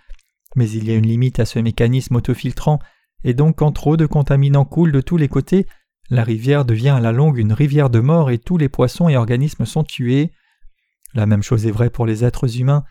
[0.57, 2.79] Mais il y a une limite à ce mécanisme autofiltrant,
[3.25, 5.67] et donc quand trop de contaminants coulent de tous les côtés,
[6.11, 9.17] la rivière devient à la longue une rivière de mort et tous les poissons et
[9.17, 10.33] organismes sont tués.
[11.15, 12.85] La même chose est vraie pour les êtres humains.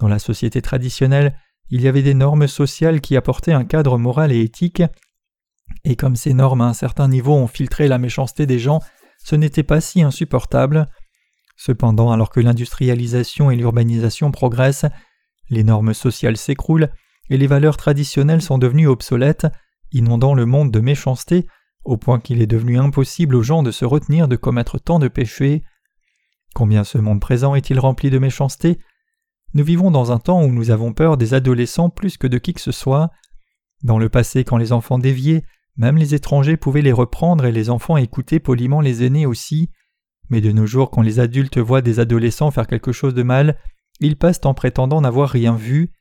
[0.00, 1.36] Dans la société traditionnelle,
[1.70, 4.82] il y avait des normes sociales qui apportaient un cadre moral et éthique,
[5.84, 8.80] et comme ces normes à un certain niveau ont filtré la méchanceté des gens,
[9.24, 10.88] ce n'était pas si insupportable.
[11.56, 14.86] Cependant, alors que l'industrialisation et l'urbanisation progressent,
[15.50, 16.90] les normes sociales s'écroulent
[17.30, 19.46] et les valeurs traditionnelles sont devenues obsolètes,
[19.92, 21.46] inondant le monde de méchanceté
[21.84, 25.08] au point qu'il est devenu impossible aux gens de se retenir de commettre tant de
[25.08, 25.62] péchés.
[26.54, 28.78] Combien ce monde présent est-il rempli de méchanceté?
[29.54, 32.54] Nous vivons dans un temps où nous avons peur des adolescents plus que de qui
[32.54, 33.10] que ce soit.
[33.82, 35.44] Dans le passé, quand les enfants déviaient,
[35.76, 39.70] même les étrangers pouvaient les reprendre et les enfants écouter poliment les aînés aussi.
[40.30, 43.58] Mais de nos jours, quand les adultes voient des adolescents faire quelque chose de mal,
[44.00, 45.92] ils passent en prétendant n'avoir rien vu.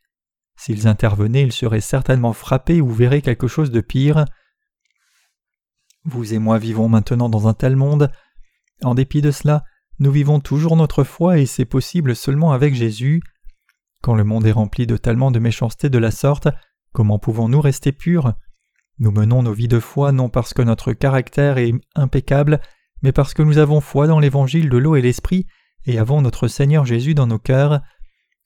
[0.55, 4.25] S'ils intervenaient, ils seraient certainement frappés ou verraient quelque chose de pire.
[6.05, 8.11] Vous et moi vivons maintenant dans un tel monde.
[8.83, 9.63] En dépit de cela,
[9.99, 13.21] nous vivons toujours notre foi et c'est possible seulement avec Jésus.
[14.01, 16.49] Quand le monde est rempli de tellement de méchanceté de la sorte,
[16.91, 18.33] comment pouvons-nous rester purs?
[19.03, 22.61] Nous menons nos vies de foi non parce que notre caractère est impeccable,
[23.01, 25.45] mais parce que nous avons foi dans l'évangile de l'eau et l'esprit
[25.85, 27.81] et avons notre Seigneur Jésus dans nos cœurs.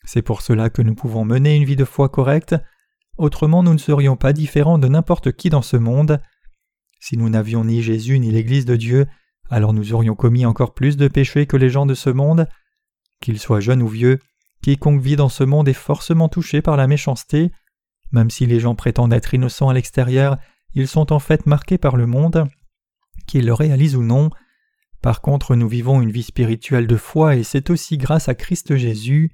[0.04, 2.56] C'est pour cela que nous pouvons mener une vie de foi correcte,
[3.18, 6.20] autrement nous ne serions pas différents de n'importe qui dans ce monde.
[7.00, 9.06] Si nous n'avions ni Jésus ni l'Église de Dieu,
[9.52, 12.48] alors nous aurions commis encore plus de péchés que les gens de ce monde.
[13.22, 14.18] Qu'ils soient jeunes ou vieux,
[14.64, 17.52] quiconque vit dans ce monde est forcément touché par la méchanceté.
[18.12, 20.38] Même si les gens prétendent être innocents à l'extérieur,
[20.74, 22.48] ils sont en fait marqués par le monde,
[23.28, 24.30] qu'ils le réalisent ou non.
[25.02, 28.76] Par contre, nous vivons une vie spirituelle de foi et c'est aussi grâce à Christ
[28.76, 29.32] Jésus.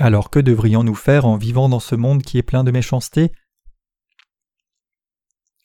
[0.00, 3.32] Alors que devrions-nous faire en vivant dans ce monde qui est plein de méchanceté?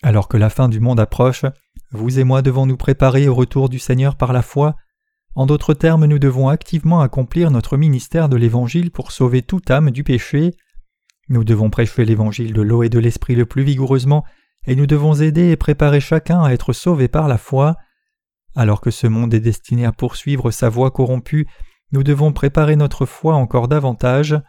[0.02, 1.46] Alors que la fin du monde approche,
[1.92, 4.76] vous et moi devons nous préparer au retour du Seigneur par la foi,
[5.36, 9.90] en d'autres termes, nous devons activement accomplir notre ministère de l'Évangile pour sauver toute âme
[9.90, 10.52] du péché.
[11.30, 14.24] Nous devons prêcher l'Évangile de l'eau et de l'Esprit le plus vigoureusement,
[14.68, 17.76] et nous devons aider et préparer chacun à être sauvé par la foi.
[18.56, 21.48] Alors que ce monde est destiné à poursuivre sa voie corrompue,
[21.92, 24.40] nous devons préparer notre foi encore davantage.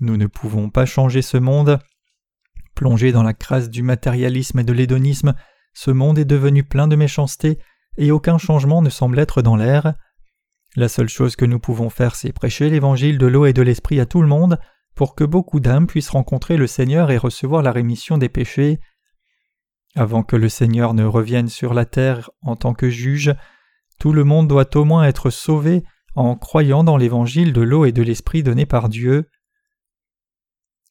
[0.00, 1.78] Nous ne pouvons pas changer ce monde.
[2.74, 5.34] Plongé dans la crasse du matérialisme et de l'hédonisme,
[5.74, 7.58] ce monde est devenu plein de méchanceté,
[7.98, 9.94] et aucun changement ne semble être dans l'air.
[10.76, 14.00] La seule chose que nous pouvons faire, c'est prêcher l'évangile de l'eau et de l'esprit
[14.00, 14.58] à tout le monde
[14.94, 18.80] pour que beaucoup d'âmes puissent rencontrer le Seigneur et recevoir la rémission des péchés.
[19.96, 23.34] Avant que le Seigneur ne revienne sur la terre en tant que juge,
[23.98, 25.82] tout le monde doit au moins être sauvé
[26.14, 29.28] en croyant dans l'évangile de l'eau et de l'esprit donné par Dieu.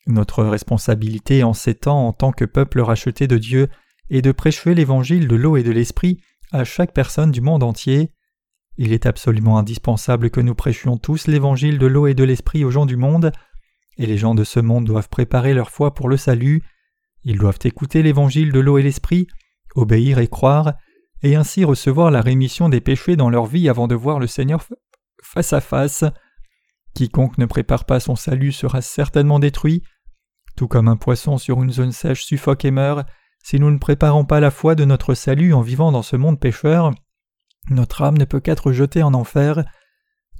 [0.07, 3.69] Notre responsabilité en ces temps en tant que peuple racheté de Dieu
[4.09, 8.11] est de prêcher l'évangile de l'eau et de l'esprit à chaque personne du monde entier.
[8.77, 12.71] Il est absolument indispensable que nous prêchions tous l'évangile de l'eau et de l'esprit aux
[12.71, 13.31] gens du monde,
[13.97, 16.61] et les gens de ce monde doivent préparer leur foi pour le salut.
[17.23, 19.27] Ils doivent écouter l'évangile de l'eau et l'esprit,
[19.75, 20.73] obéir et croire,
[21.23, 24.63] et ainsi recevoir la rémission des péchés dans leur vie avant de voir le Seigneur
[25.23, 26.03] face à face.
[26.93, 29.83] Quiconque ne prépare pas son salut sera certainement détruit.
[30.55, 33.07] Tout comme un poisson sur une zone sèche suffoque et meurt,
[33.49, 36.37] si nous ne préparons pas la foi de notre salut en vivant dans ce monde
[36.37, 36.91] pécheur,
[37.69, 39.63] notre âme ne peut qu'être jetée en enfer.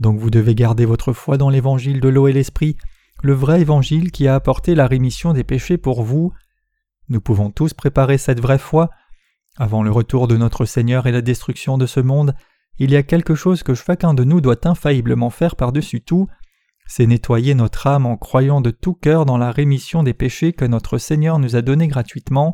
[0.01, 2.75] Donc vous devez garder votre foi dans l'évangile de l'eau et l'esprit,
[3.23, 6.33] le vrai évangile qui a apporté la rémission des péchés pour vous.
[7.07, 8.89] Nous pouvons tous préparer cette vraie foi.
[9.55, 12.35] Avant le retour de notre Seigneur et la destruction de ce monde,
[12.77, 16.27] il y a quelque chose que chacun de nous doit infailliblement faire par-dessus tout,
[16.87, 20.65] c'est nettoyer notre âme en croyant de tout cœur dans la rémission des péchés que
[20.65, 22.53] notre Seigneur nous a donnés gratuitement,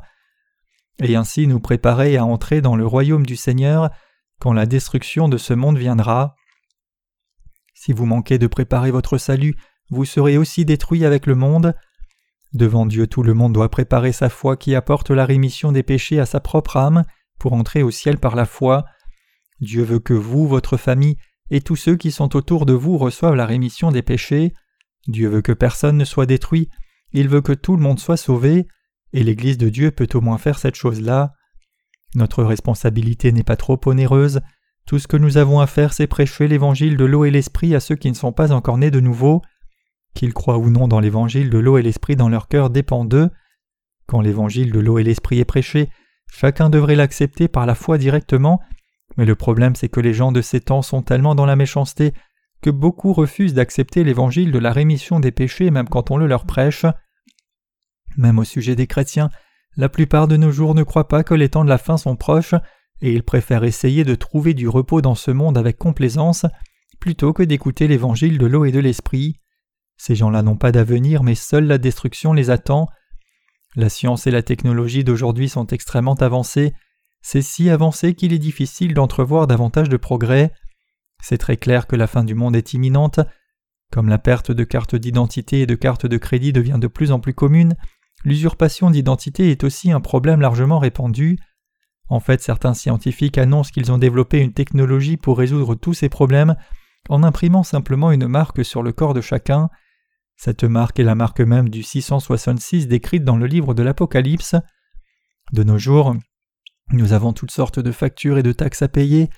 [1.00, 3.90] et ainsi nous préparer à entrer dans le royaume du Seigneur
[4.40, 6.36] quand la destruction de ce monde viendra.
[7.74, 9.56] Si vous manquez de préparer votre salut,
[9.90, 11.76] vous serez aussi détruit avec le monde.
[12.54, 16.20] Devant Dieu tout le monde doit préparer sa foi qui apporte la rémission des péchés
[16.20, 17.04] à sa propre âme
[17.40, 18.86] pour entrer au ciel par la foi.
[19.60, 21.18] Dieu veut que vous, votre famille
[21.50, 24.54] et tous ceux qui sont autour de vous reçoivent la rémission des péchés.
[25.08, 26.70] Dieu veut que personne ne soit détruit,
[27.12, 28.68] il veut que tout le monde soit sauvé,
[29.14, 31.34] et l'Église de Dieu peut au moins faire cette chose-là.
[32.16, 34.42] Notre responsabilité n'est pas trop onéreuse,
[34.86, 37.80] tout ce que nous avons à faire c'est prêcher l'évangile de l'eau et l'esprit à
[37.80, 39.42] ceux qui ne sont pas encore nés de nouveau.
[40.14, 43.30] Qu'ils croient ou non dans l'évangile de l'eau et l'esprit dans leur cœur dépend d'eux.
[44.08, 45.90] Quand l'évangile de l'eau et l'esprit est prêché,
[46.30, 48.60] chacun devrait l'accepter par la foi directement,
[49.18, 52.14] mais le problème c'est que les gens de ces temps sont tellement dans la méchanceté
[52.62, 56.46] que beaucoup refusent d'accepter l'évangile de la rémission des péchés même quand on le leur
[56.46, 56.86] prêche.
[58.18, 59.30] Même au sujet des chrétiens,
[59.76, 62.16] la plupart de nos jours ne croient pas que les temps de la fin sont
[62.16, 62.56] proches,
[63.02, 66.46] et ils préfèrent essayer de trouver du repos dans ce monde avec complaisance
[67.00, 69.42] plutôt que d'écouter l'évangile de l'eau et de l'esprit.
[69.98, 72.88] Ces gens-là n'ont pas d'avenir, mais seule la destruction les attend.
[73.76, 76.74] La science et la technologie d'aujourd'hui sont extrêmement avancées,
[77.24, 80.52] c'est si avancé qu'il est difficile d'entrevoir davantage de progrès.
[81.22, 83.22] C'est très clair que la fin du monde est imminente.
[83.92, 87.22] Comme la perte de cartes d'identité et de cartes de crédit devient de plus en
[87.22, 87.76] plus commune,
[88.24, 91.38] l'usurpation d'identité est aussi un problème largement répandu.
[92.10, 96.56] En fait, certains scientifiques annoncent qu'ils ont développé une technologie pour résoudre tous ces problèmes
[97.10, 99.70] en imprimant simplement une marque sur le corps de chacun.
[100.36, 104.56] Cette marque est la marque même du 666 décrite dans le livre de l'Apocalypse.
[105.52, 106.16] De nos jours,
[106.92, 109.30] nous avons toutes sortes de factures et de taxes à payer,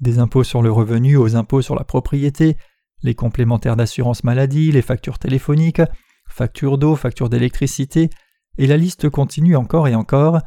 [0.00, 2.56] des impôts sur le revenu aux impôts sur la propriété,
[3.02, 5.82] les complémentaires d'assurance maladie, les factures téléphoniques,
[6.28, 8.10] factures d'eau, factures d'électricité,
[8.58, 10.40] et la liste continue encore et encore.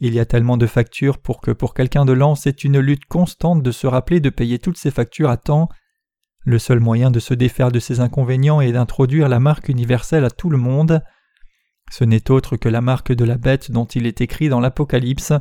[0.00, 3.06] Il y a tellement de factures pour que pour quelqu'un de l'an c'est une lutte
[3.06, 5.68] constante de se rappeler de payer toutes ces factures à temps.
[6.44, 10.30] Le seul moyen de se défaire de ces inconvénients est d'introduire la marque universelle à
[10.30, 11.02] tout le monde.
[11.90, 15.32] Ce n'est autre que la marque de la bête dont il est écrit dans l'Apocalypse.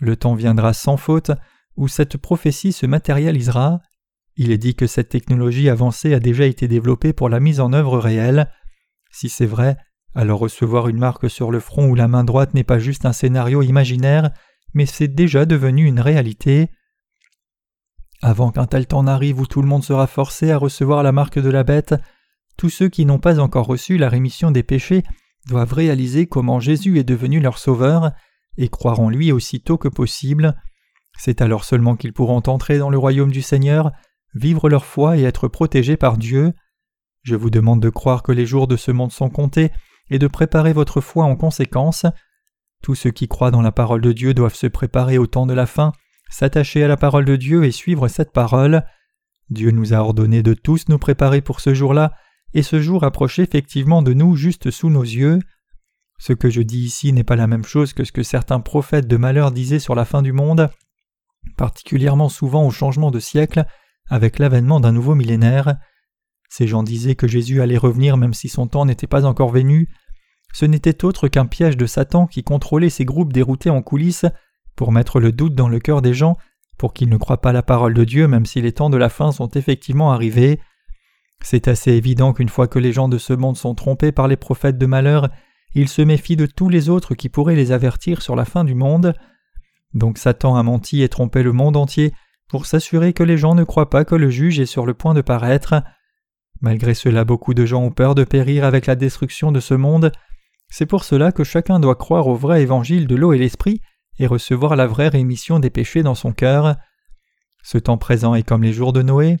[0.00, 1.32] Le temps viendra sans faute
[1.76, 3.80] où cette prophétie se matérialisera.
[4.36, 7.72] Il est dit que cette technologie avancée a déjà été développée pour la mise en
[7.72, 8.50] œuvre réelle.
[9.10, 9.76] Si c'est vrai,
[10.14, 13.12] alors recevoir une marque sur le front ou la main droite n'est pas juste un
[13.12, 14.30] scénario imaginaire,
[14.72, 16.70] mais c'est déjà devenu une réalité.
[18.22, 21.38] Avant qu'un tel temps n'arrive où tout le monde sera forcé à recevoir la marque
[21.38, 21.94] de la bête,
[22.56, 25.02] tous ceux qui n'ont pas encore reçu la rémission des péchés
[25.48, 28.12] doivent réaliser comment Jésus est devenu leur sauveur
[28.56, 30.56] et croire en lui aussitôt que possible.
[31.18, 33.90] C'est alors seulement qu'ils pourront entrer dans le royaume du Seigneur,
[34.34, 36.52] vivre leur foi et être protégés par Dieu.
[37.22, 39.70] Je vous demande de croire que les jours de ce monde sont comptés
[40.10, 42.06] et de préparer votre foi en conséquence.
[42.82, 45.54] Tous ceux qui croient dans la parole de Dieu doivent se préparer au temps de
[45.54, 45.92] la fin,
[46.30, 48.84] s'attacher à la parole de Dieu et suivre cette parole.
[49.50, 52.12] Dieu nous a ordonné de tous nous préparer pour ce jour-là,
[52.52, 55.38] et ce jour approche effectivement de nous juste sous nos yeux.
[56.18, 59.08] Ce que je dis ici n'est pas la même chose que ce que certains prophètes
[59.08, 60.70] de malheur disaient sur la fin du monde,
[61.56, 63.64] particulièrement souvent au changement de siècle,
[64.08, 65.76] avec l'avènement d'un nouveau millénaire.
[66.56, 69.88] Ces gens disaient que Jésus allait revenir même si son temps n'était pas encore venu.
[70.52, 74.24] Ce n'était autre qu'un piège de Satan qui contrôlait ces groupes déroutés en coulisses
[74.76, 76.36] pour mettre le doute dans le cœur des gens
[76.78, 79.08] pour qu'ils ne croient pas la parole de Dieu même si les temps de la
[79.08, 80.60] fin sont effectivement arrivés.
[81.42, 84.36] C'est assez évident qu'une fois que les gens de ce monde sont trompés par les
[84.36, 85.30] prophètes de malheur,
[85.74, 88.76] ils se méfient de tous les autres qui pourraient les avertir sur la fin du
[88.76, 89.14] monde.
[89.92, 92.12] Donc Satan a menti et trompé le monde entier
[92.48, 95.14] pour s'assurer que les gens ne croient pas que le juge est sur le point
[95.14, 95.82] de paraître.
[96.64, 100.10] Malgré cela, beaucoup de gens ont peur de périr avec la destruction de ce monde.
[100.70, 103.82] C'est pour cela que chacun doit croire au vrai évangile de l'eau et l'esprit
[104.18, 106.76] et recevoir la vraie rémission des péchés dans son cœur.
[107.62, 109.36] Ce temps présent est comme les jours de Noé.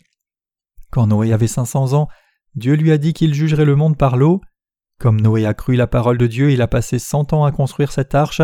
[0.90, 2.08] Quand Noé avait cinq cents ans,
[2.56, 4.42] Dieu lui a dit qu'il jugerait le monde par l'eau.
[5.00, 7.90] Comme Noé a cru la parole de Dieu, il a passé cent ans à construire
[7.90, 8.42] cette arche,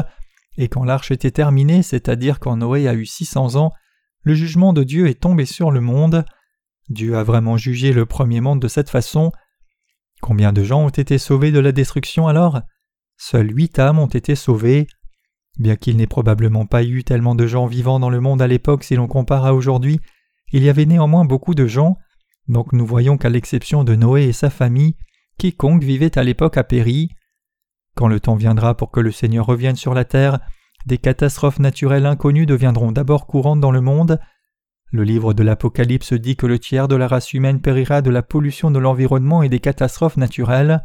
[0.57, 3.73] et quand l'arche était terminée, c'est-à-dire quand Noé a eu six cents ans,
[4.23, 6.25] le jugement de Dieu est tombé sur le monde.
[6.91, 9.33] Dieu a vraiment jugé le premier monde de cette façon.
[10.21, 12.61] Combien de gens ont été sauvés de la destruction alors?
[13.17, 14.87] Seuls huit âmes ont été sauvées.
[15.59, 18.85] Bien qu'il n'ait probablement pas eu tellement de gens vivant dans le monde à l'époque
[18.85, 20.01] si l'on compare à aujourd'hui,
[20.53, 21.97] il y avait néanmoins beaucoup de gens,
[22.49, 24.97] donc nous voyons qu'à l'exception de Noé et sa famille,
[25.39, 27.11] quiconque vivait à l'époque a péri.
[27.95, 30.41] Quand le temps viendra pour que le Seigneur revienne sur la terre,
[30.87, 34.19] des catastrophes naturelles inconnues deviendront d'abord courantes dans le monde.
[34.93, 38.23] Le livre de l'Apocalypse dit que le tiers de la race humaine périra de la
[38.23, 40.83] pollution de l'environnement et des catastrophes naturelles.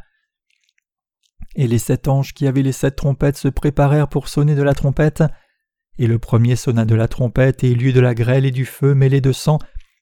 [1.56, 4.76] Et les sept anges qui avaient les sept trompettes se préparèrent pour sonner de la
[4.76, 5.24] trompette.
[5.98, 8.52] Et le premier sonna de la trompette, et il y eut de la grêle et
[8.52, 9.58] du feu mêlés de sang,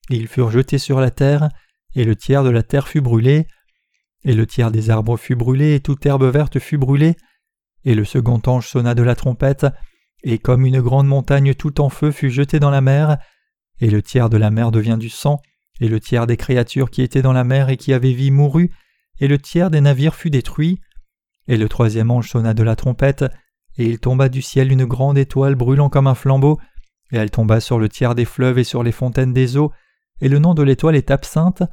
[0.10, 1.50] et ils furent jetés sur la terre,
[1.96, 3.48] et le tiers de la terre fut brûlé,
[4.26, 7.16] et le tiers des arbres fut brûlé, et toute herbe verte fut brûlée,
[7.86, 9.68] et le second ange sonna de la trompette,
[10.24, 13.18] et comme une grande montagne tout en feu fut jetée dans la mer,
[13.80, 15.42] et le tiers de la mer devient du sang,
[15.80, 18.72] et le tiers des créatures qui étaient dans la mer et qui avaient vie mourut,
[19.20, 20.80] et le tiers des navires fut détruit.
[21.48, 23.26] Et le troisième ange sonna de la trompette,
[23.78, 26.60] et il tomba du ciel une grande étoile brûlant comme un flambeau,
[27.12, 29.72] et elle tomba sur le tiers des fleuves et sur les fontaines des eaux,
[30.22, 31.64] et le nom de l'étoile est absinthe,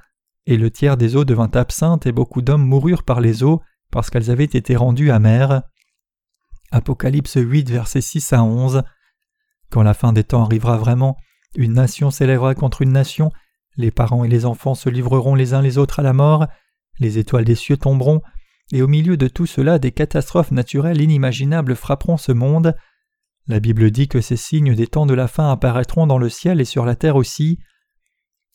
[0.47, 4.11] et le tiers des eaux devint absinthe, et beaucoup d'hommes moururent par les eaux, parce
[4.11, 5.63] qu'elles avaient été rendues amères.
[6.73, 8.83] Apocalypse 8, versets 6 à 11.
[9.71, 11.17] Quand la fin des temps arrivera vraiment,
[11.57, 13.33] une nation s'élèvera contre une nation,
[13.77, 16.47] les parents et les enfants se livreront les uns les autres à la mort,
[16.99, 18.21] les étoiles des cieux tomberont,
[18.73, 22.77] et au milieu de tout cela des catastrophes naturelles inimaginables frapperont ce monde.
[23.47, 26.61] La Bible dit que ces signes des temps de la fin apparaîtront dans le ciel
[26.61, 27.59] et sur la terre aussi.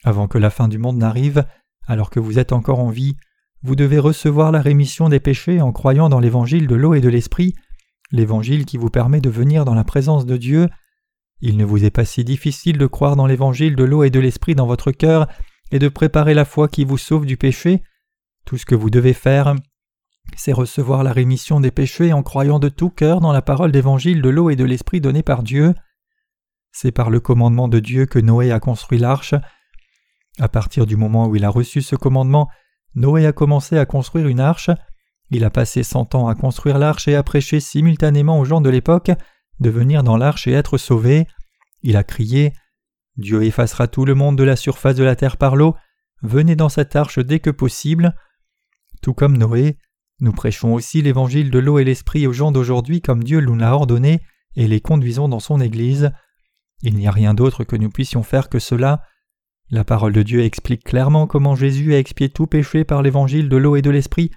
[0.04, 1.46] Avant que la fin du monde n'arrive,
[1.88, 3.18] alors que vous êtes encore en vie,
[3.64, 7.10] vous devez recevoir la rémission des péchés en croyant dans l'évangile de l'eau et de
[7.10, 7.56] l'esprit,
[8.12, 10.70] l'évangile qui vous permet de venir dans la présence de Dieu.
[11.42, 14.20] Il ne vous est pas si difficile de croire dans l'évangile de l'eau et de
[14.20, 15.28] l'esprit dans votre cœur
[15.72, 17.84] et de préparer la foi qui vous sauve du péché.
[18.46, 19.56] Tout ce que vous devez faire,
[20.36, 24.22] c'est recevoir la rémission des péchés en croyant de tout cœur dans la parole d'évangile
[24.22, 25.74] de l'eau et de l'esprit donnée par Dieu.
[26.72, 29.36] C'est par le commandement de Dieu que Noé a construit l'arche.
[30.40, 32.50] À partir du moment où il a reçu ce commandement,
[32.96, 34.70] Noé a commencé à construire une arche.
[35.32, 38.70] Il a passé cent ans à construire l'arche et à prêcher simultanément aux gens de
[38.70, 39.12] l'époque
[39.60, 41.28] de venir dans l'arche et être sauvés.
[41.84, 42.54] Il a crié
[43.18, 45.76] Dieu effacera tout le monde de la surface de la terre par l'eau,
[46.22, 48.14] venez dans cette arche dès que possible.
[49.02, 49.78] Tout comme Noé,
[50.20, 53.74] nous prêchons aussi l'évangile de l'eau et l'esprit aux gens d'aujourd'hui comme Dieu nous l'a
[53.74, 54.22] ordonné
[54.56, 56.12] et les conduisons dans son Église.
[56.82, 59.04] Il n'y a rien d'autre que nous puissions faire que cela.
[59.70, 63.58] La parole de Dieu explique clairement comment Jésus a expié tout péché par l'évangile de
[63.58, 64.30] l'eau et de l'esprit,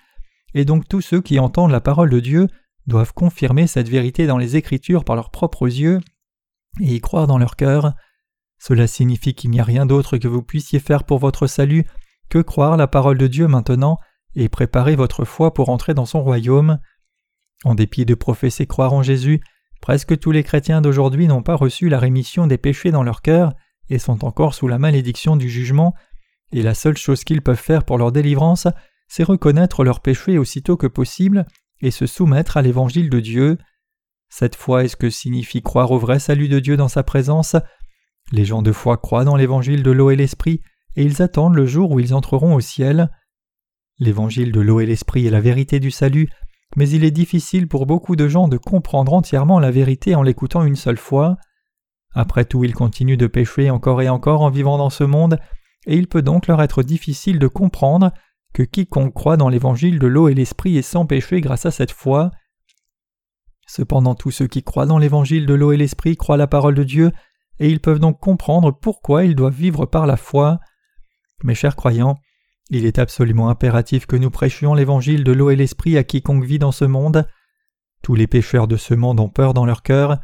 [0.54, 2.48] et donc tous ceux qui entendent la parole de Dieu
[2.88, 6.01] doivent confirmer cette vérité dans les Écritures par leurs propres yeux
[6.81, 7.92] et y croire dans leur cœur.
[8.59, 11.85] Cela signifie qu'il n'y a rien d'autre que vous puissiez faire pour votre salut
[12.29, 13.98] que croire la parole de Dieu maintenant
[14.35, 16.79] et préparer votre foi pour entrer dans son royaume.
[17.64, 19.41] En dépit de professer croire en Jésus,
[19.80, 23.53] presque tous les chrétiens d'aujourd'hui n'ont pas reçu la rémission des péchés dans leur cœur
[23.91, 25.95] et sont encore sous la malédiction du jugement,
[26.53, 28.68] et la seule chose qu'ils peuvent faire pour leur délivrance,
[29.09, 31.47] c'est reconnaître leurs péchés aussitôt que possible
[31.81, 33.59] et se soumettre à l'évangile de Dieu.
[34.29, 37.57] Cette foi est ce que signifie croire au vrai salut de Dieu dans sa présence?
[38.33, 40.61] Les gens de foi croient dans l'évangile de l'eau et l'esprit,
[40.97, 43.11] et ils attendent le jour où ils entreront au ciel.
[43.99, 46.29] L'évangile de l'eau et l'esprit est la vérité du salut,
[46.76, 50.64] mais il est difficile pour beaucoup de gens de comprendre entièrement la vérité en l'écoutant
[50.64, 51.37] une seule fois.
[52.14, 55.39] Après tout, ils continuent de pécher encore et encore en vivant dans ce monde,
[55.87, 58.12] et il peut donc leur être difficile de comprendre
[58.59, 61.92] que quiconque croit dans l'évangile de l'eau et l'esprit est sans péché grâce à cette
[61.92, 62.32] foi.
[63.68, 66.82] Cependant tous ceux qui croient dans l'évangile de l'eau et l'esprit croient la parole de
[66.82, 67.12] Dieu,
[67.61, 70.59] et ils peuvent donc comprendre pourquoi ils doivent vivre par la foi.
[71.44, 72.18] Mes chers croyants,
[72.68, 76.59] il est absolument impératif que nous prêchions l'évangile de l'eau et l'esprit à quiconque vit
[76.59, 77.28] dans ce monde.
[78.02, 80.18] Tous les pécheurs de ce monde ont peur dans leur cœur.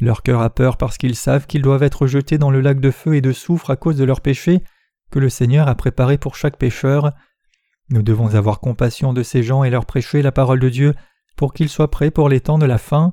[0.00, 2.90] Leur cœur a peur parce qu'ils savent qu'ils doivent être jetés dans le lac de
[2.90, 4.64] feu et de soufre à cause de leurs péchés
[5.12, 7.12] que le Seigneur a préparé pour chaque pécheur.
[7.90, 10.94] Nous devons avoir compassion de ces gens et leur prêcher la parole de Dieu
[11.36, 13.12] pour qu'ils soient prêts pour les temps de la fin.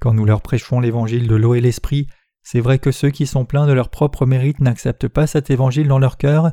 [0.00, 2.06] Quand nous leur prêchons l'évangile de l'eau et l'esprit,
[2.42, 5.88] c'est vrai que ceux qui sont pleins de leur propre mérite n'acceptent pas cet évangile
[5.88, 6.52] dans leur cœur.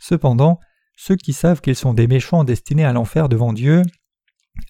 [0.00, 0.58] Cependant,
[0.96, 3.82] ceux qui savent qu'ils sont des méchants destinés à l'enfer devant Dieu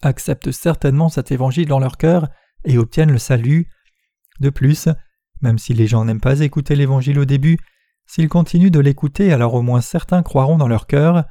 [0.01, 2.29] acceptent certainement cet évangile dans leur cœur
[2.63, 3.69] et obtiennent le salut.
[4.39, 4.89] De plus,
[5.41, 7.57] même si les gens n'aiment pas écouter l'évangile au début,
[8.07, 11.25] s'ils continuent de l'écouter, alors au moins certains croiront dans leur cœur.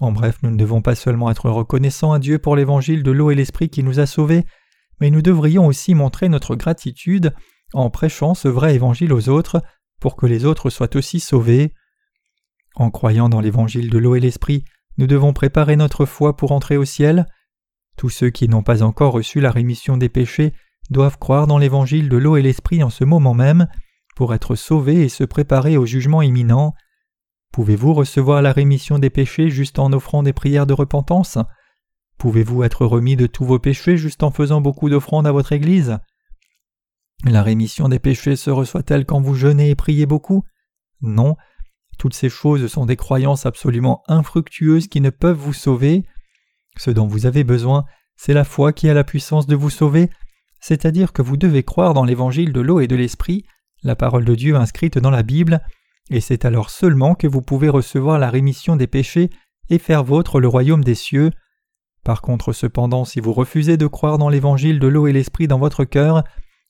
[0.00, 3.30] En bref, nous ne devons pas seulement être reconnaissants à Dieu pour l'évangile de l'eau
[3.30, 4.44] et l'esprit qui nous a sauvés,
[5.00, 7.34] mais nous devrions aussi montrer notre gratitude
[7.74, 9.62] en prêchant ce vrai évangile aux autres
[10.00, 11.74] pour que les autres soient aussi sauvés.
[12.74, 14.64] En croyant dans l'évangile de l'eau et l'esprit,
[14.98, 17.26] nous devons préparer notre foi pour entrer au ciel.
[17.96, 20.52] Tous ceux qui n'ont pas encore reçu la rémission des péchés
[20.90, 23.68] doivent croire dans l'évangile de l'eau et l'esprit en ce moment même
[24.16, 26.74] pour être sauvés et se préparer au jugement imminent.
[27.52, 31.36] Pouvez-vous recevoir la rémission des péchés juste en offrant des prières de repentance?
[32.16, 35.98] Pouvez-vous être remis de tous vos péchés juste en faisant beaucoup d'offrandes à votre Église?
[37.24, 40.44] La rémission des péchés se reçoit-elle quand vous jeûnez et priez beaucoup?
[41.02, 41.36] Non.
[41.98, 46.04] Toutes ces choses sont des croyances absolument infructueuses qui ne peuvent vous sauver.
[46.78, 47.84] Ce dont vous avez besoin,
[48.16, 50.08] c'est la foi qui a la puissance de vous sauver,
[50.58, 53.44] c'est-à-dire que vous devez croire dans l'évangile de l'eau et de l'esprit,
[53.82, 55.60] la parole de Dieu inscrite dans la Bible,
[56.10, 59.30] et c'est alors seulement que vous pouvez recevoir la rémission des péchés
[59.70, 61.30] et faire vôtre le royaume des cieux.
[62.04, 65.58] Par contre, cependant, si vous refusez de croire dans l'évangile de l'eau et l'esprit dans
[65.58, 66.24] votre cœur,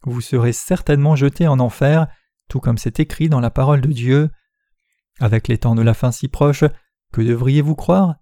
[0.04, 2.06] vous serez certainement jeté en enfer,
[2.48, 4.30] tout comme c'est écrit dans la parole de Dieu.
[5.20, 6.64] Avec les temps de la fin si proches,
[7.12, 8.16] que devriez-vous croire?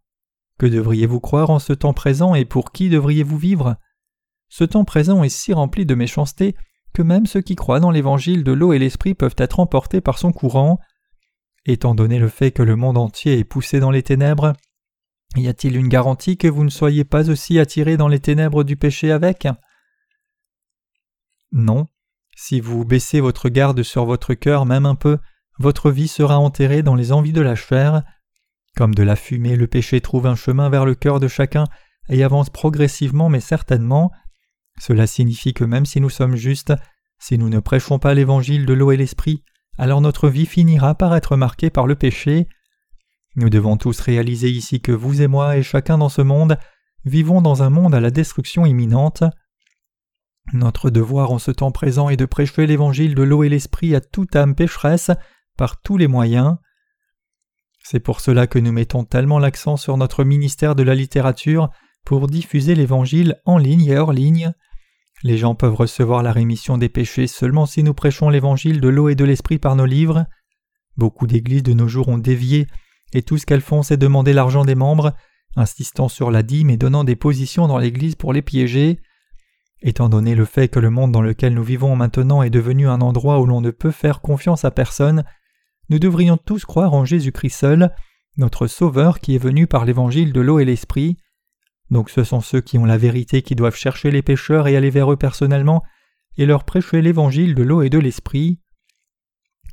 [0.58, 3.76] Que devriez-vous croire en ce temps présent et pour qui devriez-vous vivre?
[4.48, 6.54] Ce temps présent est si rempli de méchanceté
[6.92, 10.18] que même ceux qui croient dans l'évangile de l'eau et l'esprit peuvent être emportés par
[10.18, 10.78] son courant.
[11.66, 14.54] Étant donné le fait que le monde entier est poussé dans les ténèbres,
[15.36, 18.76] y a-t-il une garantie que vous ne soyez pas aussi attirés dans les ténèbres du
[18.76, 19.46] péché avec?
[21.52, 21.86] Non.
[22.36, 25.18] Si vous baissez votre garde sur votre cœur même un peu,
[25.58, 28.02] votre vie sera enterrée dans les envies de la chair.
[28.76, 31.64] Comme de la fumée, le péché trouve un chemin vers le cœur de chacun
[32.08, 34.10] et avance progressivement mais certainement.
[34.80, 36.72] Cela signifie que même si nous sommes justes,
[37.18, 39.44] si nous ne prêchons pas l'évangile de l'eau et l'esprit,
[39.78, 42.48] alors notre vie finira par être marquée par le péché.
[43.36, 46.58] Nous devons tous réaliser ici que vous et moi et chacun dans ce monde
[47.04, 49.24] vivons dans un monde à la destruction imminente.
[50.52, 54.00] Notre devoir en ce temps présent est de prêcher l'évangile de l'eau et l'esprit à
[54.00, 55.10] toute âme pécheresse
[55.56, 56.56] par tous les moyens.
[57.82, 61.70] C'est pour cela que nous mettons tellement l'accent sur notre ministère de la littérature
[62.04, 64.52] pour diffuser l'Évangile en ligne et hors ligne.
[65.22, 69.08] Les gens peuvent recevoir la rémission des péchés seulement si nous prêchons l'Évangile de l'eau
[69.08, 70.24] et de l'Esprit par nos livres.
[70.96, 72.66] Beaucoup d'églises de nos jours ont dévié,
[73.12, 75.12] et tout ce qu'elles font c'est demander l'argent des membres,
[75.56, 79.00] insistant sur la dîme et donnant des positions dans l'Église pour les piéger.
[79.82, 83.00] Étant donné le fait que le monde dans lequel nous vivons maintenant est devenu un
[83.00, 85.24] endroit où l'on ne peut faire confiance à personne,
[85.90, 87.94] nous devrions tous croire en Jésus-Christ seul,
[88.36, 91.16] notre Sauveur qui est venu par l'Évangile de l'eau et l'Esprit.
[91.90, 94.90] Donc ce sont ceux qui ont la vérité qui doivent chercher les pécheurs et aller
[94.90, 95.82] vers eux personnellement
[96.36, 98.60] et leur prêcher l'évangile de l'eau et de l'esprit.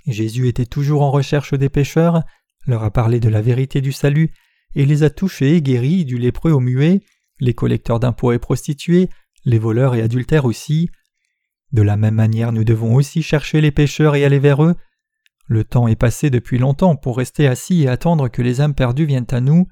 [0.07, 2.23] Jésus était toujours en recherche des pécheurs,
[2.65, 4.31] leur a parlé de la vérité du salut,
[4.75, 7.01] et les a touchés et guéris du lépreux au muet,
[7.39, 9.09] les collecteurs d'impôts et prostituées,
[9.45, 10.89] les voleurs et adultères aussi.
[11.71, 14.75] De la même manière nous devons aussi chercher les pécheurs et aller vers eux.
[15.47, 19.05] Le temps est passé depuis longtemps pour rester assis et attendre que les âmes perdues
[19.05, 19.67] viennent à nous.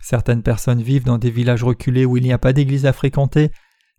[0.00, 3.50] Certaines personnes vivent dans des villages reculés où il n'y a pas d'église à fréquenter,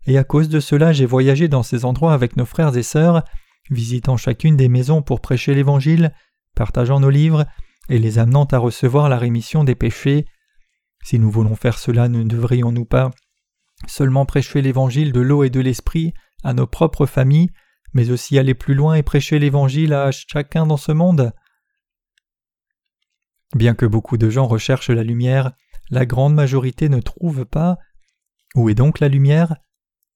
[0.06, 3.22] et à cause de cela j'ai voyagé dans ces endroits avec nos frères et sœurs,
[3.70, 6.12] visitant chacune des maisons pour prêcher l'Évangile,
[6.54, 7.46] partageant nos livres,
[7.88, 10.26] et les amenant à recevoir la rémission des péchés.
[11.04, 13.10] Si nous voulons faire cela, ne devrions-nous pas
[13.86, 17.50] seulement prêcher l'Évangile de l'eau et de l'Esprit à nos propres familles,
[17.94, 21.32] mais aussi aller plus loin et prêcher l'Évangile à chacun dans ce monde?
[23.54, 25.52] Bien que beaucoup de gens recherchent la lumière,
[25.92, 27.76] la grande majorité ne trouve pas.
[28.54, 29.56] Où est donc la lumière?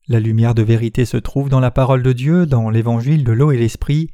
[0.08, 3.52] La lumière de vérité se trouve dans la parole de Dieu, dans l'évangile de l'eau
[3.52, 4.10] et l'esprit.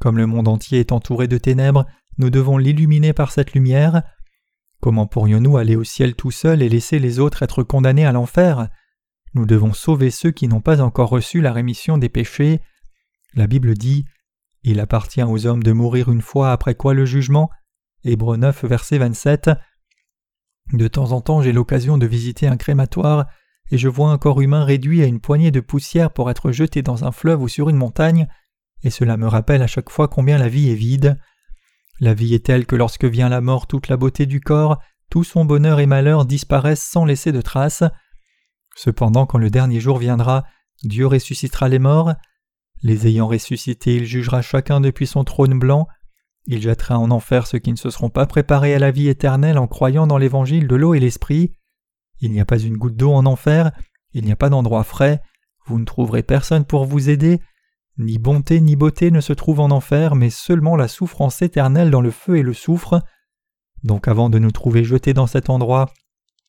[0.00, 1.84] Comme le monde entier est entouré de ténèbres,
[2.16, 4.04] nous devons l'illuminer par cette lumière.
[4.80, 8.70] Comment pourrions-nous aller au ciel tout seuls et laisser les autres être condamnés à l'enfer?
[9.34, 12.60] Nous devons sauver ceux qui n'ont pas encore reçu la rémission des péchés.
[13.34, 14.06] La Bible dit
[14.62, 17.50] Il appartient aux hommes de mourir une fois après quoi le jugement.
[18.02, 19.50] Hébreux 9, verset 27.
[20.72, 23.26] De temps en temps, j'ai l'occasion de visiter un crématoire,
[23.70, 26.82] et je vois un corps humain réduit à une poignée de poussière pour être jeté
[26.82, 28.28] dans un fleuve ou sur une montagne,
[28.82, 31.18] et cela me rappelle à chaque fois combien la vie est vide.
[32.00, 35.24] La vie est telle que lorsque vient la mort, toute la beauté du corps, tout
[35.24, 37.84] son bonheur et malheur disparaissent sans laisser de traces.
[38.76, 40.44] Cependant, quand le dernier jour viendra,
[40.82, 42.12] Dieu ressuscitera les morts.
[42.82, 45.88] Les ayant ressuscités, il jugera chacun depuis son trône blanc.
[46.46, 49.58] Il jettera en enfer ceux qui ne se seront pas préparés à la vie éternelle
[49.58, 51.52] en croyant dans l'évangile de l'eau et l'esprit.
[52.20, 53.72] Il n'y a pas une goutte d'eau en enfer,
[54.12, 55.20] il n'y a pas d'endroit frais,
[55.66, 57.40] vous ne trouverez personne pour vous aider,
[57.98, 62.00] ni bonté ni beauté ne se trouvent en enfer, mais seulement la souffrance éternelle dans
[62.00, 63.02] le feu et le soufre.
[63.82, 65.90] Donc avant de nous trouver jetés dans cet endroit,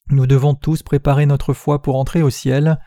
[0.09, 2.79] nous devons tous préparer notre foi pour entrer au ciel.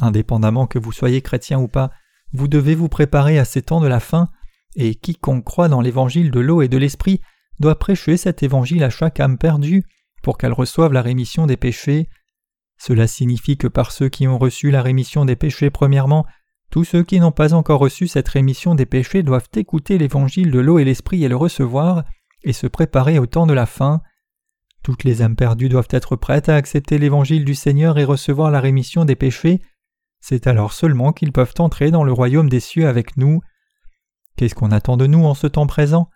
[0.00, 1.90] Indépendamment que vous soyez chrétien ou pas,
[2.32, 4.30] vous devez vous préparer à ces temps de la fin,
[4.76, 7.20] et quiconque croit dans l'évangile de l'eau et de l'esprit
[7.60, 9.84] doit prêcher cet évangile à chaque âme perdue
[10.22, 12.08] pour qu'elle reçoive la rémission des péchés.
[12.78, 16.26] Cela signifie que par ceux qui ont reçu la rémission des péchés premièrement,
[16.70, 20.58] tous ceux qui n'ont pas encore reçu cette rémission des péchés doivent écouter l'évangile de
[20.58, 22.04] l'eau et l'esprit et le recevoir,
[22.44, 24.00] et se préparer au temps de la fin.
[24.82, 28.60] Toutes les âmes perdues doivent être prêtes à accepter l'évangile du Seigneur et recevoir la
[28.60, 29.60] rémission des péchés.
[30.20, 33.42] C'est alors seulement qu'ils peuvent entrer dans le royaume des cieux avec nous.
[34.36, 36.08] Qu'est-ce qu'on attend de nous en ce temps présent?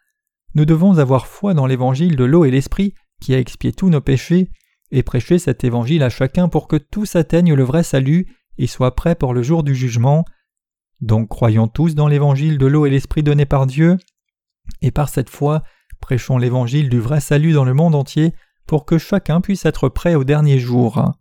[0.55, 4.01] Nous devons avoir foi dans l'évangile de l'eau et l'esprit qui a expié tous nos
[4.01, 4.51] péchés,
[4.91, 8.27] et prêcher cet évangile à chacun pour que tous atteignent le vrai salut
[8.59, 10.25] et soient prêts pour le jour du jugement.
[11.01, 13.99] Donc croyons tous dans l'évangile de l'eau et l'esprit donné par Dieu,
[14.83, 15.63] et par cette foi,
[16.01, 18.33] prêchons l'évangile du vrai salut dans le monde entier
[18.67, 21.13] pour que chacun puisse être prêt au dernier jour.